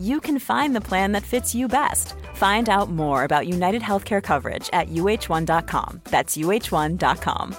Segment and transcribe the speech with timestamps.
[0.00, 2.14] you can find the plan that fits you best.
[2.34, 6.00] Find out more about United Healthcare coverage at uh1.com.
[6.04, 7.54] That's uh1.com.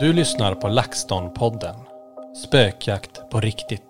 [0.00, 1.74] Du lyssnar på LaxTon-podden.
[2.36, 3.82] Spökjakt på riktigt.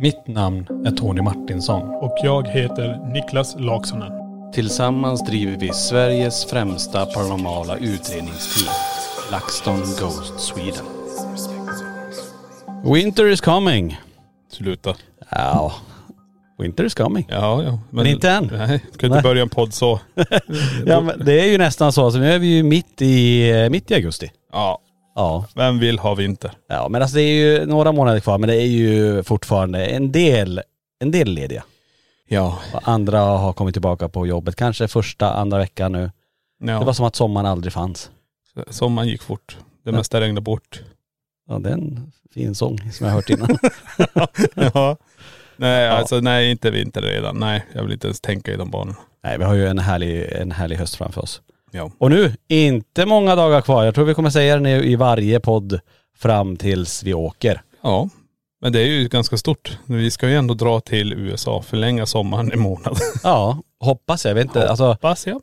[0.00, 1.82] Mitt namn är Tony Martinsson.
[1.82, 4.12] Och jag heter Niklas Laksonen.
[4.52, 8.74] Tillsammans driver vi Sveriges främsta paranormala utredningsteam.
[9.30, 11.01] LaxTon Ghost Sweden.
[12.84, 14.00] Winter is coming.
[14.52, 14.94] Sluta.
[15.30, 15.72] Ja,
[16.58, 17.26] winter is coming.
[17.30, 17.78] Ja, ja.
[17.90, 18.46] Men inte än.
[18.52, 19.22] Nej, kan inte Nej.
[19.22, 20.00] börja en podd så.
[20.86, 22.10] Ja men det är ju nästan så.
[22.10, 24.30] så nu är vi ju mitt i, mitt i augusti.
[24.52, 24.78] Ja,
[25.14, 25.44] Ja.
[25.54, 26.52] vem vill ha vinter?
[26.68, 30.12] Ja men alltså det är ju några månader kvar men det är ju fortfarande en
[30.12, 30.60] del,
[31.00, 31.64] en del lediga.
[32.28, 32.58] Ja.
[32.74, 34.56] Och andra har kommit tillbaka på jobbet.
[34.56, 36.10] Kanske första, andra veckan nu.
[36.64, 36.78] ja.
[36.78, 38.10] Det var som att sommaren aldrig fanns.
[38.70, 39.56] Sommaren gick fort.
[39.84, 40.82] Det mesta regnade bort.
[41.48, 43.48] Ja det är en fin sång som jag hört innan.
[44.54, 44.96] ja.
[45.56, 45.90] Nej, Ja.
[45.92, 47.36] alltså nej, inte vinter redan.
[47.38, 48.96] Nej, jag vill inte ens tänka i de banorna.
[49.24, 51.40] Nej vi har ju en härlig, en härlig höst framför oss.
[51.70, 51.90] Ja.
[51.98, 53.84] Och nu, inte många dagar kvar.
[53.84, 55.80] Jag tror vi kommer säga det nu i varje podd
[56.18, 57.62] fram tills vi åker.
[57.82, 58.08] Ja.
[58.60, 59.78] Men det är ju ganska stort.
[59.86, 62.98] Vi ska ju ändå dra till USA, förlänga sommaren en månad.
[63.22, 64.30] Ja, hoppas jag.
[64.30, 65.40] jag vet inte, alltså Hoppas jag.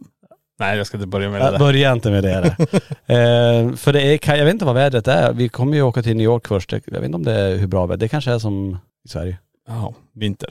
[0.59, 1.59] Nej, jag ska inte börja med det där.
[1.59, 2.45] Börja inte med det.
[3.05, 5.33] eh, för det är, jag vet inte vad vädret är.
[5.33, 6.71] Vi kommer ju åka till New York först.
[6.71, 7.99] Jag vet inte om det är hur bra väder.
[7.99, 9.37] Det kanske är som i Sverige.
[9.67, 10.49] Ja, vinter.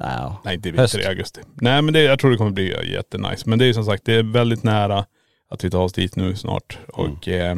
[0.00, 0.40] Ja.
[0.44, 1.40] Nej inte vinter i augusti.
[1.54, 3.42] Nej men det, jag tror det kommer bli jättenice.
[3.46, 5.04] Men det är som sagt, det är väldigt nära
[5.50, 6.78] att vi tar oss dit nu snart.
[6.98, 7.12] Mm.
[7.12, 7.56] Och eh,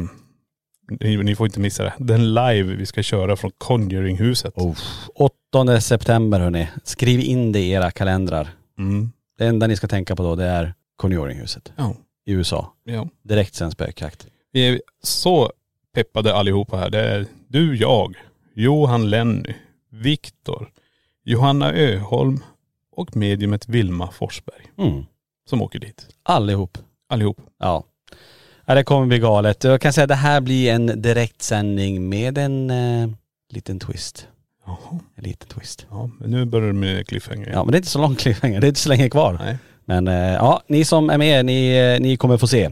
[0.99, 1.93] ni, ni får inte missa det.
[1.97, 4.53] Den live vi ska köra från Conjuringhuset.
[4.57, 4.77] Oh.
[5.15, 6.67] 8 september hörni.
[6.83, 8.47] Skriv in det i era kalendrar.
[8.79, 9.11] Mm.
[9.37, 11.95] Det enda ni ska tänka på då det är Conjuringhuset Ja.
[12.25, 12.73] i USA.
[12.83, 13.07] ja.
[13.23, 14.27] Direkt sen spökjakt.
[14.51, 15.51] Vi är så
[15.95, 16.89] peppade allihopa här.
[16.89, 18.15] Det är du, jag,
[18.55, 19.53] Johan Lenny,
[19.89, 20.71] Viktor,
[21.23, 22.39] Johanna Öholm
[22.95, 25.03] och mediumet Vilma Forsberg Mm.
[25.49, 26.07] som åker dit.
[26.23, 26.77] Allihop.
[27.09, 27.41] Allihop.
[27.59, 27.83] Ja.
[28.65, 28.75] ja.
[28.75, 29.63] Det kommer bli galet.
[29.63, 33.09] Jag kan säga att det här blir en direktsändning med en eh,
[33.49, 34.27] liten twist.
[34.65, 34.99] Jaha.
[35.15, 35.85] En liten twist.
[35.89, 37.49] Ja, men nu börjar det med cliffhanger.
[37.49, 38.61] Ja men det är inte så lång cliffhanger.
[38.61, 39.33] Det är inte så länge kvar.
[39.39, 39.57] Nej.
[39.85, 42.69] Men eh, ja, ni som är med, ni, eh, ni kommer få se.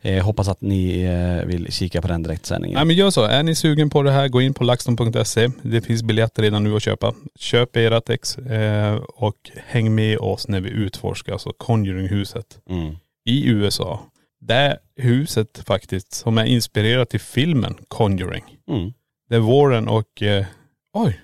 [0.00, 2.74] Eh, hoppas att ni eh, vill kika på den direktsändningen.
[2.76, 3.24] Nej men gör så.
[3.24, 5.48] Är ni sugen på det här, gå in på laxton.se.
[5.62, 7.14] Det finns biljetter redan nu att köpa.
[7.38, 9.36] Köp ert ex eh, och
[9.66, 12.96] häng med oss när vi utforskar alltså Conjuringhuset Mm.
[13.24, 14.00] i USA.
[14.40, 18.44] Det huset faktiskt som är inspirerat till filmen Conjuring.
[18.70, 18.92] Mm.
[19.28, 20.44] Det är Warren och, eh,
[20.92, 21.20] oj.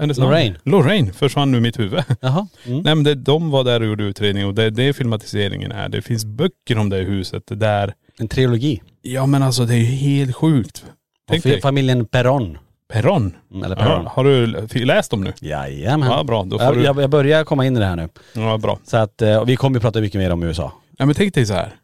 [0.00, 0.30] Hennes namn?
[0.30, 0.56] Lorraine.
[0.64, 2.04] Lorraine försvann ur mitt huvud.
[2.20, 2.46] Jaha.
[2.66, 2.80] Mm.
[2.82, 5.88] Nej men det, de var där och gjorde utredning och det är det filmatiseringen är.
[5.88, 8.82] Det finns böcker om det huset där, En trilogi.
[9.02, 10.84] ja men alltså det är ju helt sjukt.
[11.30, 12.58] Tänk dig, familjen Perron.
[12.92, 13.34] Perron.
[13.50, 14.06] Mm, Eller Ja, Perron.
[14.06, 15.32] har du läst dem nu?
[15.40, 16.10] Jajamän.
[16.10, 16.82] Ja bra, då får jag, du..
[16.82, 18.08] jag, jag börjar komma in i det här nu.
[18.34, 18.78] Ja bra.
[18.84, 20.72] Så att, eh, och vi kommer ju prata mycket mer om USA.
[20.98, 21.74] Ja men tänk dig så här.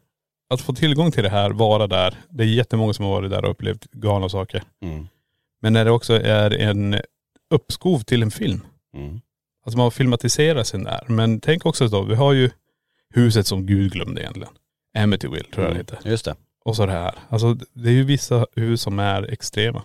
[0.53, 2.13] Att få tillgång till det här, vara där.
[2.29, 4.63] Det är jättemånga som har varit där och upplevt galna saker.
[4.83, 5.07] Mm.
[5.61, 6.95] Men när det också är en
[7.51, 8.61] uppskov till en film.
[8.95, 9.21] Mm.
[9.65, 11.03] Alltså man har filmatiserat sin där.
[11.07, 12.49] Men tänk också då, vi har ju
[13.13, 14.53] huset som Gud glömde egentligen.
[14.97, 15.99] Amityville tror jag det heter.
[16.05, 16.35] Just det.
[16.65, 17.15] Och så det här.
[17.29, 19.83] Alltså det är ju vissa hus som är extrema.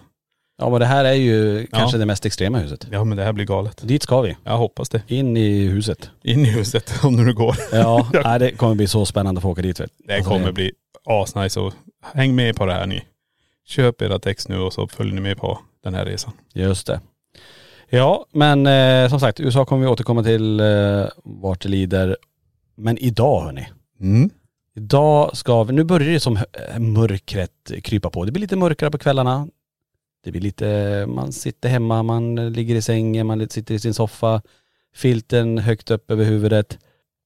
[0.59, 2.87] Ja men det här är ju kanske det mest extrema huset.
[2.93, 3.89] Ja men det här blir galet.
[3.89, 4.37] Dit ska vi.
[4.45, 5.03] Jag hoppas det.
[5.07, 6.11] In i huset.
[6.23, 7.57] In i huset om det nu går.
[7.73, 9.81] Ja, nej, det kommer bli så spännande att få åka dit.
[9.81, 9.91] Vet.
[9.99, 10.73] Det Alltså, kommer bli
[11.05, 11.73] asnice och
[12.15, 13.03] häng med på det här ni.
[13.67, 16.33] Köp era text nu och så följer ni med på den här resan.
[16.55, 17.01] Just det.
[17.89, 22.17] Ja, men eh, som sagt, USA kommer vi återkomma till eh, vart det lider.
[22.77, 23.69] Men idag hörni.
[24.01, 24.31] Mm.
[24.77, 28.25] Idag ska vi, nu börjar det som eh, mörkret krypa på.
[28.25, 29.49] Det blir lite mörkare på kvällarna.
[30.25, 34.43] Det blir lite, man sitter hemma, man ligger i sängen, man sitter i sin soffa.
[34.95, 36.79] Filten högt upp över huvudet.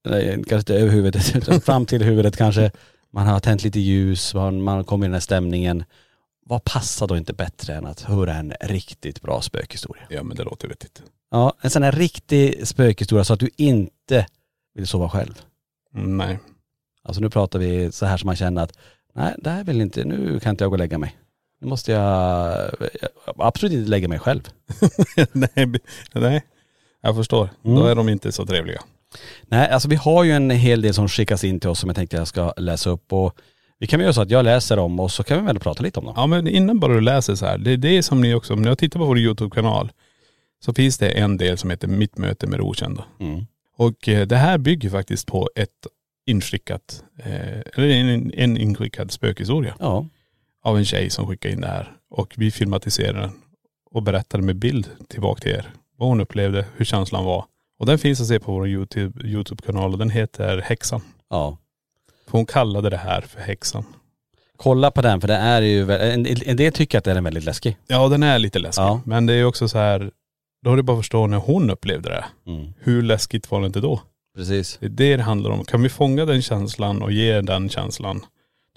[0.05, 2.71] Nej, kanske inte över huvudet, utan fram till huvudet kanske.
[3.13, 5.83] Man har tänt lite ljus, man, man kommer i den här stämningen.
[6.45, 10.03] Vad passar då inte bättre än att höra en riktigt bra spökhistoria?
[10.09, 11.03] Ja men det låter vettigt.
[11.31, 14.25] Ja, en sån här riktig spökhistoria så att du inte
[14.73, 15.41] vill sova själv.
[15.95, 16.39] Mm, nej.
[17.03, 18.77] Alltså nu pratar vi så här som man känner att
[19.13, 21.17] nej det här vill inte, nu kan inte jag gå och lägga mig.
[21.61, 22.57] Nu måste jag,
[23.25, 24.41] jag absolut inte lägga mig själv.
[25.31, 25.71] nej.
[26.13, 26.43] Nej.
[27.01, 27.49] Jag förstår.
[27.65, 27.77] Mm.
[27.77, 28.81] Då är de inte så trevliga.
[29.47, 31.95] Nej alltså vi har ju en hel del som skickas in till oss som jag
[31.95, 33.35] tänkte jag ska läsa upp och
[33.81, 35.83] vi kan väl göra så att jag läser dem och så kan vi väl prata
[35.83, 36.13] lite om dem.
[36.17, 37.57] Ja men innan bara du läser så här.
[37.57, 39.91] Det är det som ni också, om ni har tittat på vår YouTube-kanal
[40.65, 43.03] så finns det en del som heter Mitt möte med det okända.
[43.19, 43.45] Mm.
[43.77, 45.87] Och eh, det här bygger faktiskt på ett
[46.25, 50.05] inskickat, eh, eller en, en inskickad spökhistoria Ja,
[50.63, 51.91] av en tjej som skickade in det här.
[52.09, 53.31] Och vi filmatiserade den
[53.91, 55.73] och berättade med bild tillbaka till er.
[55.97, 57.45] Vad hon upplevde, hur känslan var.
[57.79, 61.01] Och den finns att se på vår YouTube, YouTube-kanal och den heter Häxan.
[61.29, 61.57] ja.
[62.25, 63.85] För hon kallade det här för Häxan.
[64.57, 67.43] Kolla på den för det är ju, en, en del tycker att den är väldigt
[67.43, 67.77] läskig.
[67.87, 68.81] Ja den är lite läskig.
[68.81, 69.01] Ja.
[69.05, 70.11] Men det är också så här,
[70.63, 72.25] då har du bara förstå när hon upplevde det.
[72.51, 72.73] Mm.
[72.79, 74.01] Hur läskigt var det inte då?
[74.35, 74.77] Precis.
[74.79, 75.65] Det är det det handlar om.
[75.65, 78.25] Kan vi fånga den känslan och ge den känslan,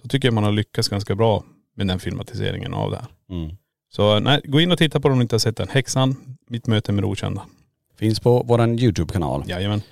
[0.03, 1.45] då tycker jag man har lyckats ganska bra
[1.77, 3.09] med den filmatiseringen av det här.
[3.31, 3.57] Mm.
[3.93, 5.69] Så nej, gå in och titta på den om ni inte har sett den.
[5.69, 6.17] Häxan,
[6.49, 7.43] mitt möte med det okända.
[7.97, 9.45] Finns på våran YouTube-kanal.
[9.47, 9.83] Jajamän.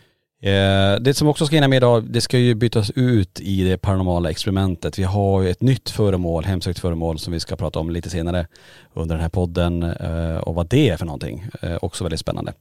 [0.42, 3.78] Eh, det som också ska hinna med idag, det ska ju bytas ut i det
[3.78, 4.98] paranormala experimentet.
[4.98, 8.46] Vi har ju ett nytt föremål, hemsökt föremål som vi ska prata om lite senare
[8.94, 11.46] under den här podden eh, och vad det är för någonting.
[11.60, 12.52] Eh, också väldigt spännande.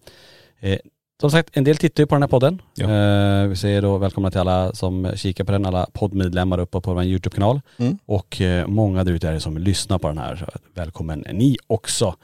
[1.22, 2.62] Som sagt, en del tittar ju på den här podden.
[2.76, 2.88] Ja.
[3.48, 7.04] Vi säger då välkomna till alla som kikar på den, alla poddmedlemmar uppe på vår
[7.04, 7.62] YouTube-kanal.
[7.78, 7.98] Mm.
[8.06, 10.50] Och många där ute som lyssnar på den här.
[10.74, 12.16] Välkommen ni också.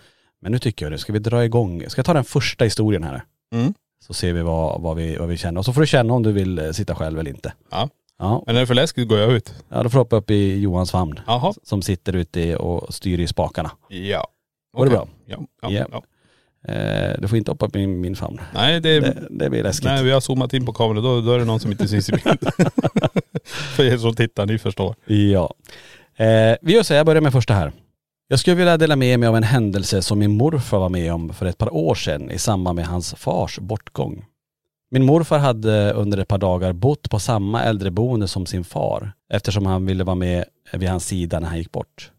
[0.42, 3.04] Men nu tycker jag det, ska vi dra igång, ska jag ta den första historien
[3.04, 3.24] här?
[3.54, 3.74] Mm.
[4.06, 5.60] Så ser vi vad, vad, vi vad vi känner.
[5.60, 7.54] Och så får du känna om du vill eh, sitta själv eller inte.
[7.72, 7.90] Ja.
[8.20, 9.54] Ja, Men är det för läskigt går jag ut.
[9.70, 11.20] ja då får du hoppa upp i Johans famn.
[11.28, 11.54] Jaha.
[11.64, 13.72] Som sitter ute och styr i spakarna.
[13.88, 14.28] Ja.
[14.74, 14.98] Var det Okej.
[15.26, 15.38] bra?
[15.38, 15.46] Ja.
[15.62, 15.86] ja, Ja.
[15.92, 16.04] ja.
[16.74, 18.40] Eh, du får inte hoppa upp i min famn.
[18.54, 19.86] Nej det, Det, det blir läskigt.
[19.86, 22.10] nej vi har zoomat in på kameran, då, då är det någon som inte syns
[22.10, 22.50] i bild.
[23.76, 24.96] för er som tittar, ni förstår.
[25.06, 25.54] Ja.
[26.16, 27.72] Eh, vi gör så här, jag börjar med första här.
[28.30, 31.34] Jag skulle vilja dela med mig av en händelse som min morfar var med om
[31.34, 34.26] för ett par år sedan i samband med hans fars bortgång.
[34.92, 39.66] Min morfar hade under ett par dagar bott på samma äldreboende som sin far eftersom
[39.66, 42.12] han ville vara med vid hans sida när han gick bort.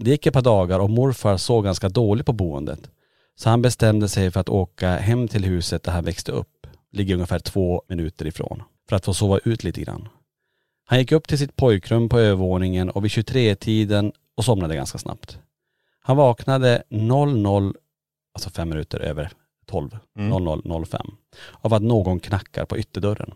[0.00, 2.90] Det gick ett par dagar och morfar såg ganska dåligt på boendet.
[3.36, 7.14] Så han bestämde sig för att åka hem till huset där han växte upp, ligger
[7.14, 10.08] ungefär två minuter ifrån, för att få sova ut lite grann.
[10.86, 15.38] Han gick upp till sitt pojkrum på övervåningen och vid 23-tiden och somnade ganska snabbt.
[16.00, 17.74] Han vaknade 00,
[18.34, 19.30] alltså fem minuter över
[19.66, 20.32] 12, Mm.
[20.32, 21.10] 00.05,
[21.60, 23.34] av att någon knackar på ytterdörren.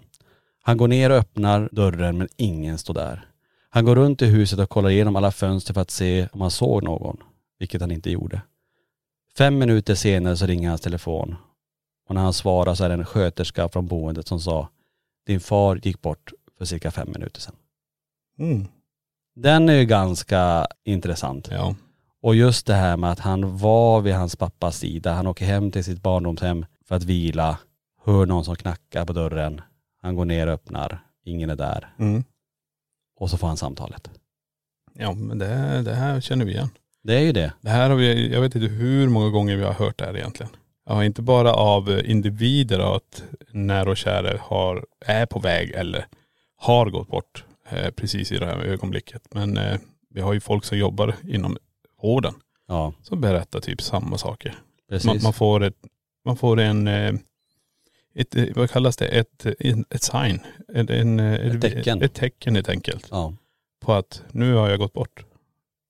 [0.63, 3.29] Han går ner och öppnar dörren men ingen står där.
[3.71, 6.51] Han går runt i huset och kollar igenom alla fönster för att se om han
[6.51, 7.17] såg någon,
[7.59, 8.41] vilket han inte gjorde.
[9.39, 11.37] Fem minuter senare så ringer hans telefon
[12.09, 14.69] och när han svarar så är det en sköterska från boendet som sa
[15.27, 17.55] din far gick bort för cirka fem minuter sedan.
[18.39, 18.67] Mm.
[19.35, 21.49] Den är ju ganska intressant.
[21.51, 21.75] Ja.
[22.23, 25.13] Och just det här med att han var vid hans pappas sida.
[25.13, 27.59] Han åker hem till sitt barndomshem för att vila.
[28.05, 29.61] Hör någon som knackar på dörren.
[30.03, 30.99] Han går ner och öppnar.
[31.25, 31.95] Ingen är där.
[31.99, 32.25] Mm.
[33.21, 34.11] Och så får han samtalet.
[34.95, 36.69] Ja men det, här- det här känner vi igen.
[37.03, 37.53] Det är ju det.
[37.61, 40.17] Det här har vi, jag vet inte hur många gånger vi har hört det här
[40.17, 40.53] egentligen.
[40.87, 46.07] Ja, inte bara av individer att nära och kära har, är på väg eller
[46.57, 47.45] har gått bort
[47.97, 49.23] precis i det här ögonblicket.
[49.35, 49.79] Men eh,
[50.11, 51.57] vi har ju folk som jobbar inom
[52.03, 52.35] vården
[52.69, 54.55] Ja, som berättar typ samma saker.
[55.05, 55.77] Man, man får ett,
[56.25, 57.15] man får en, eh,
[58.15, 60.41] ett, eh, vad kallas det, ett, en- ett sign.
[60.75, 62.03] En, eh, Ett tecken.
[62.03, 63.07] Ett tecken helt enkelt.
[63.11, 63.35] Ja,
[63.81, 65.25] På att nu har jag gått bort.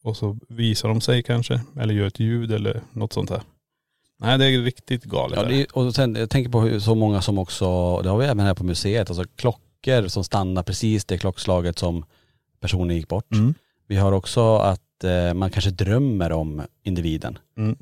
[0.03, 3.43] Och så visar de sig kanske, eller gör ett ljud eller något sånt här.
[4.19, 5.39] Nej det är riktigt galet.
[5.43, 7.65] Ja, det, och sen, jag tänker på hur, så många som också,
[8.03, 9.25] det har vi även här på museet, alltså
[9.85, 12.05] klockor som stannar precis det klockslaget som
[12.61, 13.33] personen gick bort.
[13.33, 13.55] Mm.
[13.89, 17.39] Vi har också att eh, man kanske drömmer om individen.
[17.59, 17.77] Mm.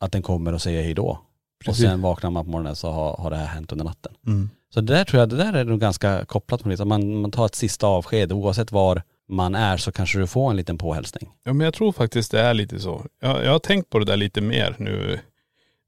[0.00, 1.18] Att den kommer och säger hej då.
[1.64, 1.84] Precis.
[1.84, 4.12] Och sen vaknar man på morgonen så har, har det här hänt under natten.
[4.26, 4.50] Mm.
[4.74, 6.80] Så det där tror jag, det där är nog ganska kopplat på det.
[6.80, 10.50] Att man, man tar ett sista avsked, oavsett var man är så kanske du får
[10.50, 11.30] en liten påhälsning.
[11.44, 13.06] Ja men jag tror faktiskt det är lite så.
[13.20, 15.18] Jag, jag har tänkt på det där lite mer nu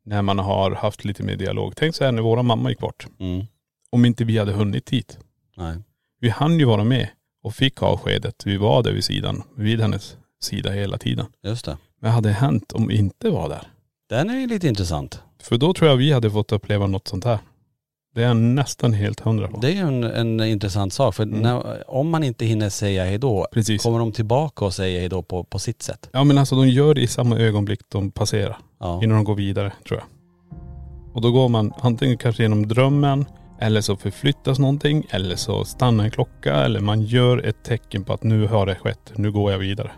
[0.05, 1.77] när man har haft lite mer dialog.
[1.77, 3.07] Tänk så här när våra mamma gick bort.
[3.21, 3.47] Mm.
[3.93, 5.19] Om inte vi hade hunnit dit.
[5.57, 5.77] Nej.
[6.21, 7.09] Vi hann ju vara med
[7.43, 8.43] och fick avskedet.
[8.47, 11.27] Vi var där vid sidan, vid hennes sida hela tiden.
[11.43, 11.77] Just det.
[12.01, 13.63] Vad hade hänt om vi inte var där?
[14.09, 15.23] Den är ju lite intressant.
[15.43, 17.39] För då tror jag vi hade fått uppleva något sånt här.
[18.15, 19.61] Det är jag nästan helt hundra på.
[19.61, 21.15] Det är ju en, en intressant sak.
[21.15, 21.41] För Mm.
[21.41, 23.83] när, om man inte hinner säga hej då, Precis.
[23.83, 26.09] kommer de tillbaka och säger hej då på, på sitt sätt.
[26.13, 28.59] Ja men alltså de gör det i samma ögonblick de passerar.
[28.81, 29.01] Ja.
[29.05, 30.07] Innan de går vidare tror jag.
[31.15, 33.25] Och då går man antingen kanske genom drömmen
[33.61, 38.13] eller så förflyttas någonting eller så stannar en klocka eller man gör ett tecken på
[38.13, 39.13] att nu har det skett.
[39.17, 39.91] Nu går jag vidare.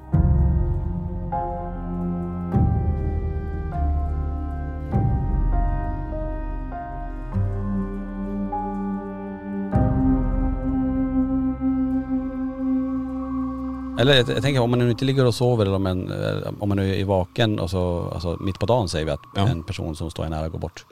[14.00, 16.52] Eller jag, jag tänker om man nu inte ligger och sover eller om man, eh,
[16.58, 19.48] om man nu är vaken och så, alltså mitt på dagen säger vi att Ja.
[19.48, 20.84] en person som står en nära går bort.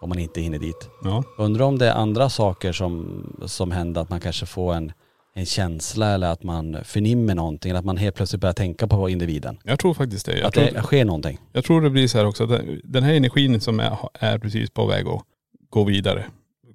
[0.00, 0.88] Om man inte hinner dit.
[1.04, 1.24] Ja.
[1.38, 4.92] Undrar om det är andra saker som, som händer, att man kanske får en,
[5.34, 9.08] en känsla eller att man förnimmer någonting, eller att man helt plötsligt börjar tänka på
[9.08, 9.58] individen.
[9.64, 10.38] Jag tror faktiskt det.
[10.38, 11.38] Jag att tror, det sker någonting.
[11.52, 12.44] jag tror det blir så här också.
[12.44, 15.22] att Den, den här energin som är, är precis på väg att
[15.70, 16.24] gå vidare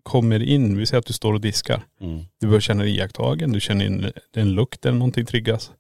[0.04, 0.78] kommer in.
[0.78, 1.82] Vi säger att du står och diskar.
[2.02, 2.20] Mm.
[2.40, 3.52] Du börjar känna dig iakttagen.
[3.52, 5.72] Du känner in en lukt eller någonting triggas.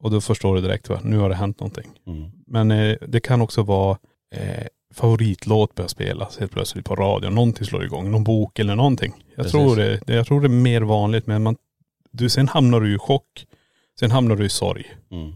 [0.00, 1.90] Och då förstår du direkt va, nu har det hänt någonting.
[2.06, 2.30] Mm.
[2.46, 3.98] Men eh, det kan också vara
[4.34, 7.34] eh, favoritlåt börjar spelas helt plötsligt på radion.
[7.34, 9.12] Någonting slår igång, någon bok eller någonting.
[9.28, 9.52] Jag, Precis.
[9.52, 11.56] tror det, det, jag tror det är mer vanligt men man,
[12.10, 13.46] du, sen hamnar du i chock.
[14.00, 14.84] Sen hamnar du i sorg.
[15.10, 15.32] Mm.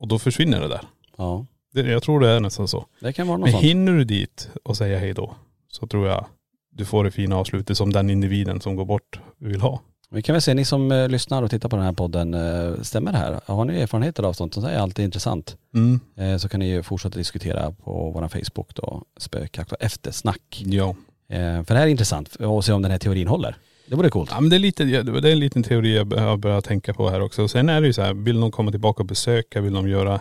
[0.00, 0.80] Och då försvinner det där.
[1.16, 2.86] Ja, Det, jag tror det är nästan så.
[3.00, 3.64] det kan vara något Men sånt.
[3.64, 5.34] hinner du dit och säga hej då
[5.68, 6.26] så tror jag
[6.70, 9.80] du får det fina avslutet som den individen som går bort vill ha.
[10.10, 12.80] Vi kan väl se, ni som eh, lyssnar och tittar på den här podden, eh,
[12.82, 13.40] stämmer det här?
[13.46, 14.62] Har ni erfarenheter av sånt?
[14.62, 15.56] Det är alltid intressant.
[15.74, 16.00] Mm.
[16.16, 20.62] Eh, så kan ni ju fortsätta diskutera på vår Facebook då, spökjakt och eftersnack.
[20.66, 20.94] Ja.
[21.30, 23.56] För det här är intressant och se om den här teorin håller.
[23.86, 24.30] Det vore coolt.
[24.32, 26.94] Ja men det är, lite, det är en liten teori jag bör- jag börjar tänka
[26.94, 27.48] på här också.
[27.48, 30.20] Sen är det ju så här, vill de komma tillbaka och besöka, vill de göra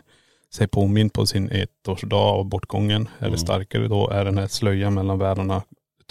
[0.54, 3.38] sig påminn på sin ettårsdag av bortgången eller Mm.
[3.38, 5.62] starkare då är den här slöjan mellan världarna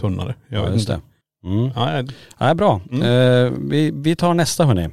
[0.01, 0.35] tunnare.
[0.49, 1.01] Jag Ja, just det.
[1.45, 1.71] Mm.
[1.75, 2.05] Ja,
[2.39, 2.81] Ja, bra.
[2.93, 3.03] Mm.
[3.03, 4.89] Eh, vi, vi tar nästa hörni.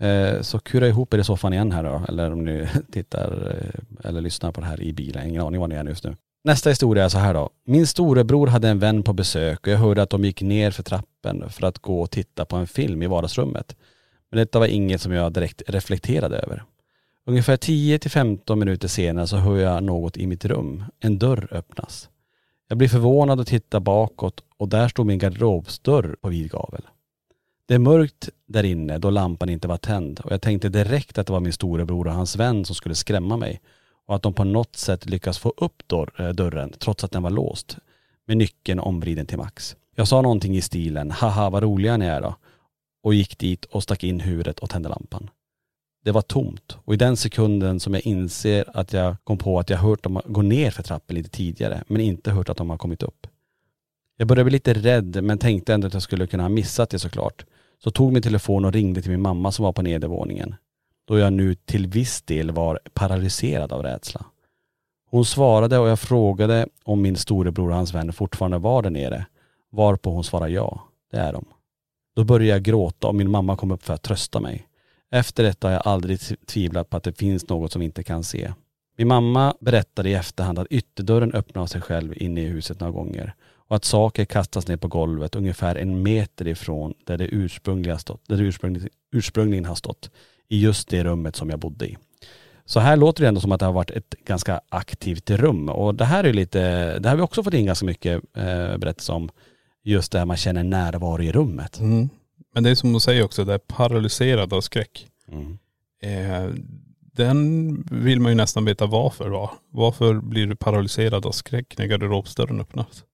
[0.00, 2.02] Eh, så kura ihop er i soffan igen här då.
[2.08, 5.28] Eller om ni tittar eh, eller lyssnar på det här i bilen.
[5.28, 6.16] Ingen aning var ni är just nu.
[6.44, 7.50] Nästa historia är så här då.
[7.66, 10.82] Min storebror hade en vän på besök och jag hörde att de gick ner för
[10.82, 13.76] trappen för att gå och titta på en film i vardagsrummet.
[14.30, 16.62] Men detta var inget som jag direkt reflekterade över.
[17.26, 20.84] Ungefär 10-15 minuter senare så hör jag något i mitt rum.
[21.00, 22.08] En dörr öppnas.
[22.68, 26.82] Jag blir förvånad och tittar bakåt och där står min garderobsdörr på vid gavel.
[27.66, 31.26] Det är mörkt där inne då lampan inte var tänd och jag tänkte direkt att
[31.26, 33.60] det var min storebror och hans vän som skulle skrämma mig
[34.06, 37.30] och att de på något sätt lyckas få upp eh, dörren trots att den var
[37.30, 37.78] låst
[38.26, 39.76] med nyckeln omvriden till max.
[39.94, 42.34] Jag sa någonting i stilen haha vad roliga ni är då
[43.02, 45.30] och gick dit och stack in huvudet och tände lampan.
[46.06, 49.70] Det var tomt och i den sekunden som jag inser att jag kom på att
[49.70, 52.76] jag hört dem gå ner för trappen lite tidigare men inte hört att de har
[52.76, 53.26] kommit upp.
[54.16, 56.98] Jag började bli lite rädd men tänkte ändå att jag skulle kunna ha missat det
[56.98, 57.44] såklart.
[57.84, 60.54] Så tog min telefon och ringde till min mamma som var på nedervåningen.
[61.04, 64.26] Då jag nu till viss del var paralyserad av rädsla.
[65.10, 69.26] Hon svarade och jag frågade om min storebror och hans vän fortfarande var där nere.
[69.72, 71.44] Varpå hon svarade ja, det är de.
[72.16, 74.66] Då började jag gråta och min mamma kom upp för att trösta mig.
[75.10, 78.24] Efter detta har jag aldrig tvivlat på att det finns något som vi inte kan
[78.24, 78.52] se.
[78.98, 82.92] Min mamma berättade i efterhand att ytterdörren öppnade av sig själv inne i huset några
[82.92, 83.34] gånger
[83.68, 88.28] och att saker kastas ner på golvet ungefär en meter ifrån där det ursprungliga stått,
[88.28, 90.10] där det ursprungligen, ursprungligen har stått
[90.48, 91.96] i just det rummet som jag bodde i.
[92.64, 95.94] Så här låter det ändå som att det har varit ett ganska aktivt rum och
[95.94, 96.58] det här är lite,
[96.98, 99.30] det här har vi också fått in ganska mycket eh, berättelser om
[99.82, 101.80] just det här man känner närvaro i rummet.
[101.80, 102.08] Mm.
[102.56, 105.08] Men det är som de säger också, det är paralyserad av skräck.
[105.28, 105.58] Mm.
[106.02, 106.54] Eh,
[107.12, 109.50] den vill man ju nästan veta varför va?
[109.70, 113.04] Varför blir du paralyserad av skräck när garderobsdörren öppnas?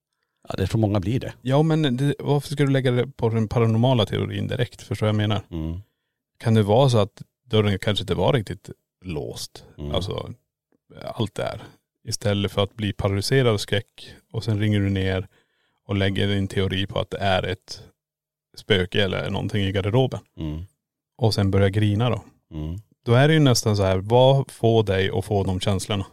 [0.48, 1.34] Ja, det tror många blir det.
[1.42, 4.82] Ja men det, varför ska du lägga det på den paranormala teorin direkt?
[4.82, 5.42] Förstår jag menar?
[5.50, 5.80] Mm.
[6.38, 8.70] Kan det vara så att dörren kanske inte var riktigt
[9.04, 9.64] låst?
[9.78, 9.94] Mm.
[9.94, 10.32] Alltså
[11.14, 11.62] allt det här.
[12.04, 15.28] Istället för att bli paralyserad av skräck och sen ringer du ner
[15.86, 17.82] och lägger din teori på att det är ett
[18.56, 20.20] spöke eller någonting i garderoben.
[20.38, 20.62] Mm.
[21.18, 22.22] Och sen börjar grina då.
[22.54, 22.78] Mm.
[23.04, 26.06] Då är det ju nästan så här, vad får dig att få de känslorna?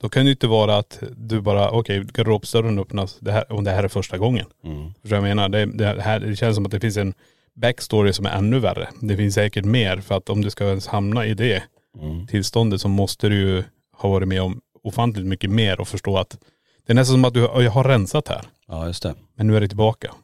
[0.00, 3.64] Då kan det ju inte vara att du bara, okej garderobsdörren öppnas, det här, och
[3.64, 4.46] det här är första gången.
[4.64, 4.94] Mm.
[5.02, 5.48] Förstår jag menar?
[5.48, 7.14] Det, det, här, det känns som att det finns en
[7.54, 8.88] backstory som är ännu värre.
[9.00, 11.62] Det finns säkert mer för att om du ska ens hamna i det
[12.00, 12.26] Mm.
[12.26, 13.64] tillståndet så måste du ju
[13.96, 16.38] ha varit med om ofantligt mycket mer och förstå att
[16.86, 18.42] det är nästan som att du jag har rensat här.
[18.66, 19.14] Ja just det.
[19.34, 20.14] Men nu är det tillbaka.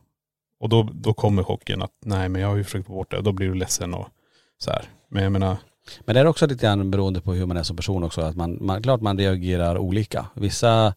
[0.64, 3.22] Och då, då kommer chocken att nej men jag har ju försökt få bort det.
[3.22, 4.08] Då blir du ledsen och
[4.58, 4.84] så här.
[5.08, 5.56] Men jag menar,
[6.04, 8.20] Men det är också lite grann beroende på hur man är som person också.
[8.20, 10.26] Att man, man, klart man reagerar olika.
[10.34, 10.94] Vissa,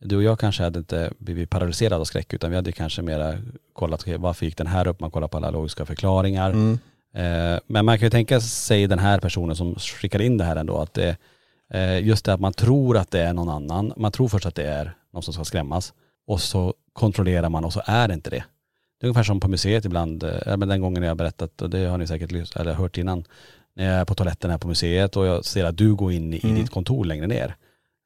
[0.00, 3.38] du och jag kanske hade inte blivit paralyserade av skräck utan vi hade kanske mera
[3.72, 5.00] kollat, varför gick den här upp?
[5.00, 6.50] Man kollar på alla logiska förklaringar.
[7.14, 10.56] Eh, men man kan ju tänka sig den här personen som skickar in det här
[10.56, 11.16] ändå, att det,
[11.74, 13.92] eh, just det att man tror att det är någon annan.
[13.96, 15.92] Man tror först att det är någon som ska skrämmas
[16.26, 18.44] och så kontrollerar man och så är det inte det.
[19.00, 21.84] Det är ungefär som på museet ibland, men den gången jag har berättat, och det
[21.86, 23.24] har ni säkert eller hört innan,
[23.74, 26.34] när jag är på toaletten här på museet och jag ser att du går in
[26.34, 26.56] i Mm.
[26.56, 27.56] ditt kontor längre ner.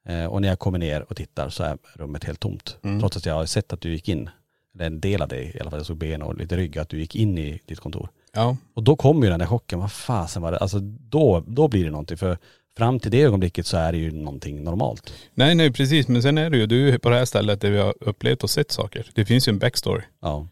[0.09, 2.77] Eh, och när jag kommer ner och tittar så är rummet helt tomt.
[2.83, 3.01] Mm.
[3.01, 4.31] Trots att jag har sett att du gick in,
[4.75, 6.89] eller en del av dig i alla fall, jag såg ben och lite rygg, att
[6.89, 8.09] du gick in i ditt kontor.
[8.35, 8.57] ja.
[8.75, 11.85] Och då kommer ju den där chocken, vad fasen var det, alltså då, då blir
[11.85, 12.17] det någonting.
[12.17, 12.39] För
[12.77, 15.13] fram till det ögonblicket så är det ju någonting normalt.
[15.35, 17.71] Nej nej precis men sen är det ju, du är på det här stället där
[17.71, 19.07] vi har upplevt och sett saker.
[19.15, 20.03] Det finns ju en backstory.
[20.23, 20.49] Ja.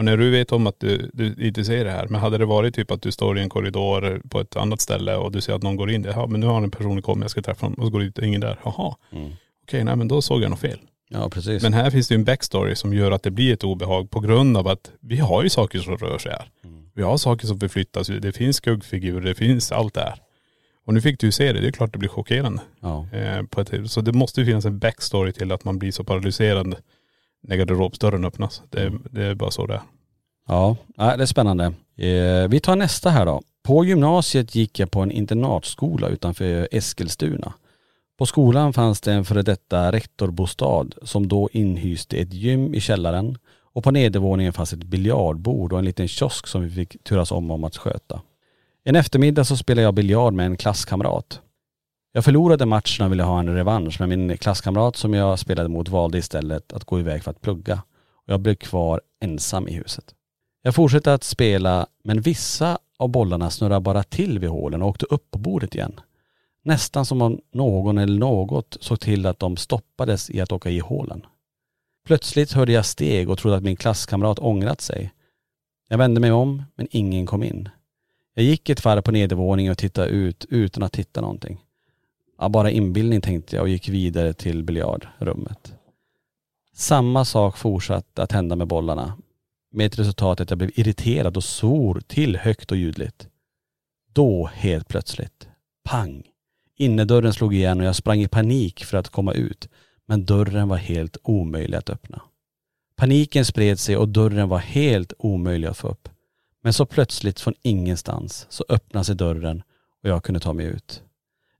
[0.00, 2.44] Och när du vet om att du, du inte ser det här, men hade det
[2.46, 5.52] varit typ att du står i en korridor på ett annat ställe och du ser
[5.52, 7.78] att någon går in, ja men nu har en person kommit, jag ska träffa honom
[7.78, 8.58] och så går det ut ingen där.
[8.64, 9.30] Jaha, Mm.
[9.62, 10.78] okej nej men då såg jag något fel.
[11.08, 11.62] Ja precis.
[11.62, 14.20] Men här finns det ju en backstory som gör att det blir ett obehag på
[14.20, 16.48] grund av att vi har ju saker som rör sig här.
[16.94, 20.14] Vi har saker som förflyttas, det finns skuggfigurer, det finns allt det här.
[20.86, 22.62] Och nu fick du ju se det, det är klart det blir chockerande.
[22.80, 23.06] ja.
[23.12, 26.04] Eh, på ett, så det måste ju finnas en backstory till att man blir så
[26.04, 26.74] paralyserad
[27.42, 28.62] när garderobsdörren öppnas.
[28.70, 29.80] Det, det är bara så det är.
[30.48, 31.64] Ja, ja, det är spännande.
[31.96, 33.42] Eh, vi tar nästa här då.
[33.62, 37.52] På gymnasiet gick jag på en internatskola utanför Eskilstuna.
[38.18, 43.38] På skolan fanns det en före detta rektorbostad som då inhyste ett gym i källaren
[43.72, 47.50] och på nedervåningen fanns ett biljardbord och en liten kiosk som vi fick turas om
[47.50, 48.20] om att sköta.
[48.84, 51.40] En eftermiddag så spelade jag biljard med en klasskamrat.
[52.12, 55.88] Jag förlorade matchen och ville ha en revansch men min klasskamrat som jag spelade mot
[55.88, 57.82] valde istället att gå iväg för att plugga.
[58.14, 60.14] Och jag blev kvar ensam i huset.
[60.62, 65.06] Jag fortsatte att spela men vissa av bollarna snurrade bara till vid hålen och åkte
[65.06, 66.00] upp på bordet igen.
[66.64, 70.78] Nästan som om någon eller något såg till att de stoppades i att åka i
[70.78, 71.26] hålen.
[72.06, 75.12] Plötsligt hörde jag steg och trodde att min klasskamrat ångrat sig.
[75.88, 77.68] Jag vände mig om men ingen kom in.
[78.34, 81.58] Jag gick ett varv på nedervåningen och tittade ut utan att hitta någonting.
[82.40, 85.74] Ja, bara inbildning tänkte jag och gick vidare till biljardrummet.
[86.72, 89.18] Samma sak fortsatte att hända med bollarna
[89.72, 93.28] med ett resultat att jag blev irriterad och svor till högt och ljudligt.
[94.12, 95.48] Då helt plötsligt,
[95.84, 96.22] pang,
[96.76, 99.68] innerdörren slog igen och jag sprang i panik för att komma ut,
[100.06, 102.22] men dörren var helt omöjlig att öppna.
[102.96, 106.08] Paniken spred sig och dörren var helt omöjlig att få upp.
[106.62, 109.62] Men så plötsligt från ingenstans så öppnade sig dörren
[110.02, 111.02] och jag kunde ta mig ut.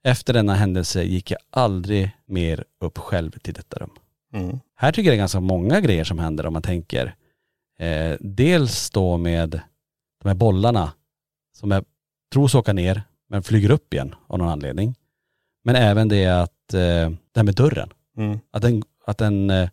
[0.04, 3.90] Efter denna händelse gick jag aldrig mer upp själv till detta rum.
[4.34, 4.60] Mm.
[4.76, 7.14] Här tycker jag det är ganska många grejer som händer om man tänker
[7.78, 9.50] eh, dels då med
[10.22, 10.92] de här bollarna
[11.56, 11.84] som jag
[12.32, 14.94] tros åka ner men flyger upp igen av någon anledning.
[15.64, 18.38] Men även det att, eh, det här med dörren, Mm.
[18.50, 19.68] att den, att den eh,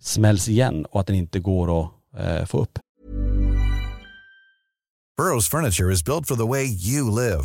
[0.00, 2.78] smälls igen och att den inte går att eh, få upp.
[5.20, 7.44] Burrow's furniture is built for the way you live.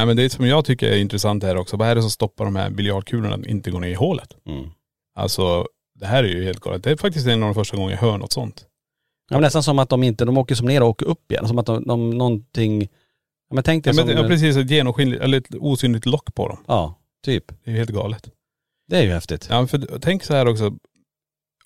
[0.00, 2.44] Nej men det som jag tycker är intressant här också, vad är det som stoppar
[2.44, 4.36] de här biljardkulorna att inte gå ner i hålet?
[4.46, 4.70] Mm.
[5.14, 6.84] Alltså det här är ju helt galet.
[6.84, 8.66] Det är faktiskt en av de första gångerna jag hör något sånt.
[9.30, 11.48] Ja, men nästan som att de inte, de åker som ner och åker upp igen.
[11.48, 12.80] Som att de, de någonting,
[13.48, 16.34] ja men tänk dig Ja, men, som, ja, precis, ett genomskinligt, eller ett osynligt lock
[16.34, 16.58] på dem.
[16.66, 17.44] ja, typ.
[17.48, 18.30] Det är ju helt galet.
[18.88, 19.46] Det är ju häftigt.
[19.50, 20.76] Ja, för tänk så här också.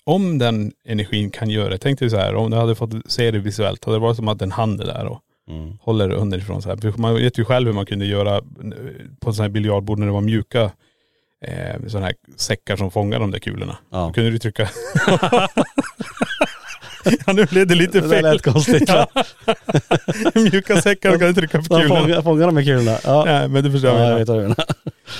[0.03, 3.31] Om den energin kan göra det, tänk dig så här, om du hade fått se
[3.31, 5.77] det visuellt, hade det varit som att en hand är där och Mm.
[5.81, 6.77] håller underifrån så här.
[6.77, 8.41] För Man vet ju själv hur man kunde göra
[9.19, 10.71] på sådana här biljardbord när det var mjuka
[11.45, 13.77] eh, sådana här säckar som fångar de där kulorna.
[13.91, 13.97] Ja.
[14.07, 14.69] Då kunde du trycka..
[17.25, 18.23] ja nu blev det lite Det fel.
[18.23, 18.89] lät konstigt.
[18.89, 19.07] va?
[20.35, 21.87] mjuka säckar och kan du trycka på kulorna.
[22.01, 22.97] fångar, fångar de med kulorna.
[23.03, 23.23] Ja.
[23.25, 24.57] Nej men du förstår Ja, jag jag vet.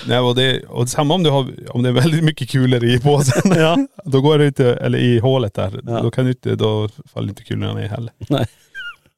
[0.07, 2.99] Nej och det, och samma om du har, om det är väldigt mycket kulor i
[2.99, 3.51] påsen.
[3.55, 3.77] Ja.
[4.05, 6.01] Då går det inte, eller i hålet där, Ja.
[6.01, 8.13] då kan du inte, då faller inte kulorna ner heller.
[8.29, 8.45] Nej.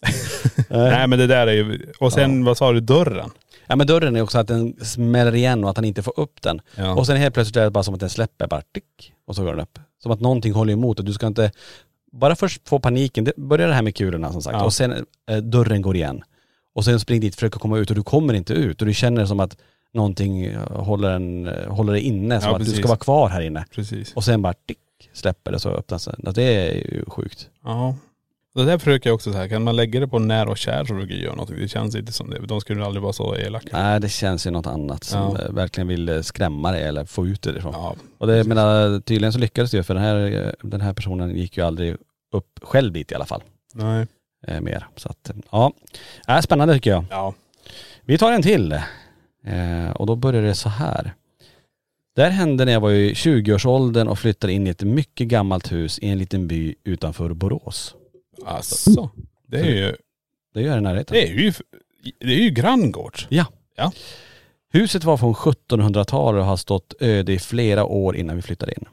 [0.70, 3.30] Nej men det där är ju, och sen vad sa du, dörren?
[3.68, 6.42] Ja men dörren är också att den smäller igen och att han inte får upp
[6.42, 6.62] den.
[6.76, 6.96] Ja.
[6.96, 9.44] Och sen helt plötsligt är det bara som att den släpper bara tick, och så
[9.44, 9.80] går den upp.
[10.04, 11.52] Som att någonting håller emot och du ska inte,
[12.12, 14.66] bara först få paniken, det börjar det här med kulorna som sagt Ja.
[14.66, 16.24] och sen eh, dörren går igen.
[16.76, 19.26] Och sen spring dit, försöker komma ut och du kommer inte ut och du känner
[19.26, 19.58] som att
[19.94, 22.80] någonting eh, håller, en, eh, håller dig inne, som Ja, att du precis.
[22.80, 23.66] ska vara kvar här inne.
[23.76, 24.14] Precis.
[24.14, 24.78] Och sen bara tick,
[25.14, 26.16] släpper det så öppnas den.
[26.26, 27.50] Alltså, Det är ju sjukt.
[27.64, 27.96] Ja.
[28.58, 30.86] Det där försöker jag också så här, kan man lägga det på när och kär
[30.86, 31.50] så brukar jag göra något.
[31.60, 32.40] Det känns inte som det.
[32.40, 33.68] De skulle aldrig vara så elaka.
[33.72, 35.42] Nej det känns ju något annat som Ja.
[35.46, 37.74] eh, verkligen vill eh, skrämma dig eller få ut det därifrån.
[37.76, 37.96] Ja.
[38.18, 41.36] Och det, menar, tydligen så lyckades det ju för den här, eh, den här personen
[41.36, 41.96] gick ju aldrig
[42.34, 43.42] upp själv dit i alla fall.
[43.74, 44.08] Nej.
[44.48, 44.88] Eh, mer.
[44.96, 45.72] Så att, ja.
[46.28, 47.06] Äh, spännande tycker jag.
[47.10, 47.34] Ja.
[48.06, 48.72] Vi tar en till.
[49.46, 51.14] Eh, och då börjar det så här.
[52.16, 55.72] Det här hände när jag var i 20-årsåldern och flyttade in i ett mycket gammalt
[55.72, 57.96] hus i en liten by utanför Borås.
[58.48, 59.10] Alltså.
[59.48, 59.96] Det är ju,
[60.54, 61.14] Det gör det i närheten.
[61.14, 61.54] det är ju,
[62.20, 63.28] det är ju granngårds.
[63.30, 63.46] Ja.
[63.76, 63.92] Ja.
[64.74, 68.86] Huset var från 1700-talet och har stått öde i flera år innan vi flyttade in.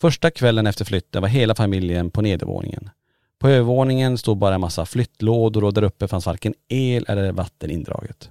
[0.00, 2.90] Första kvällen efter flytten var hela familjen på nedervåningen.
[3.38, 7.70] På övervåningen stod bara en massa flyttlådor och där uppe fanns varken el eller vatten
[7.70, 8.30] indraget.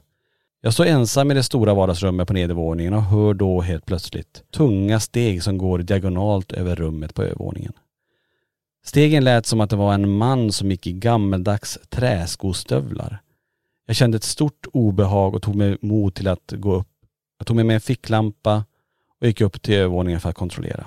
[0.61, 4.99] Jag står ensam i det stora vardagsrummet på nedervåningen och hör då helt plötsligt tunga
[4.99, 7.73] steg som går diagonalt över rummet på övervåningen.
[8.85, 13.21] Stegen lät som att det var en man som gick i gammeldags träskostövlar.
[13.85, 16.87] Jag kände ett stort obehag och tog mig mod till att gå upp.
[17.37, 18.65] Jag tog med mig en ficklampa
[19.21, 20.85] och gick upp till övervåningen för att kontrollera.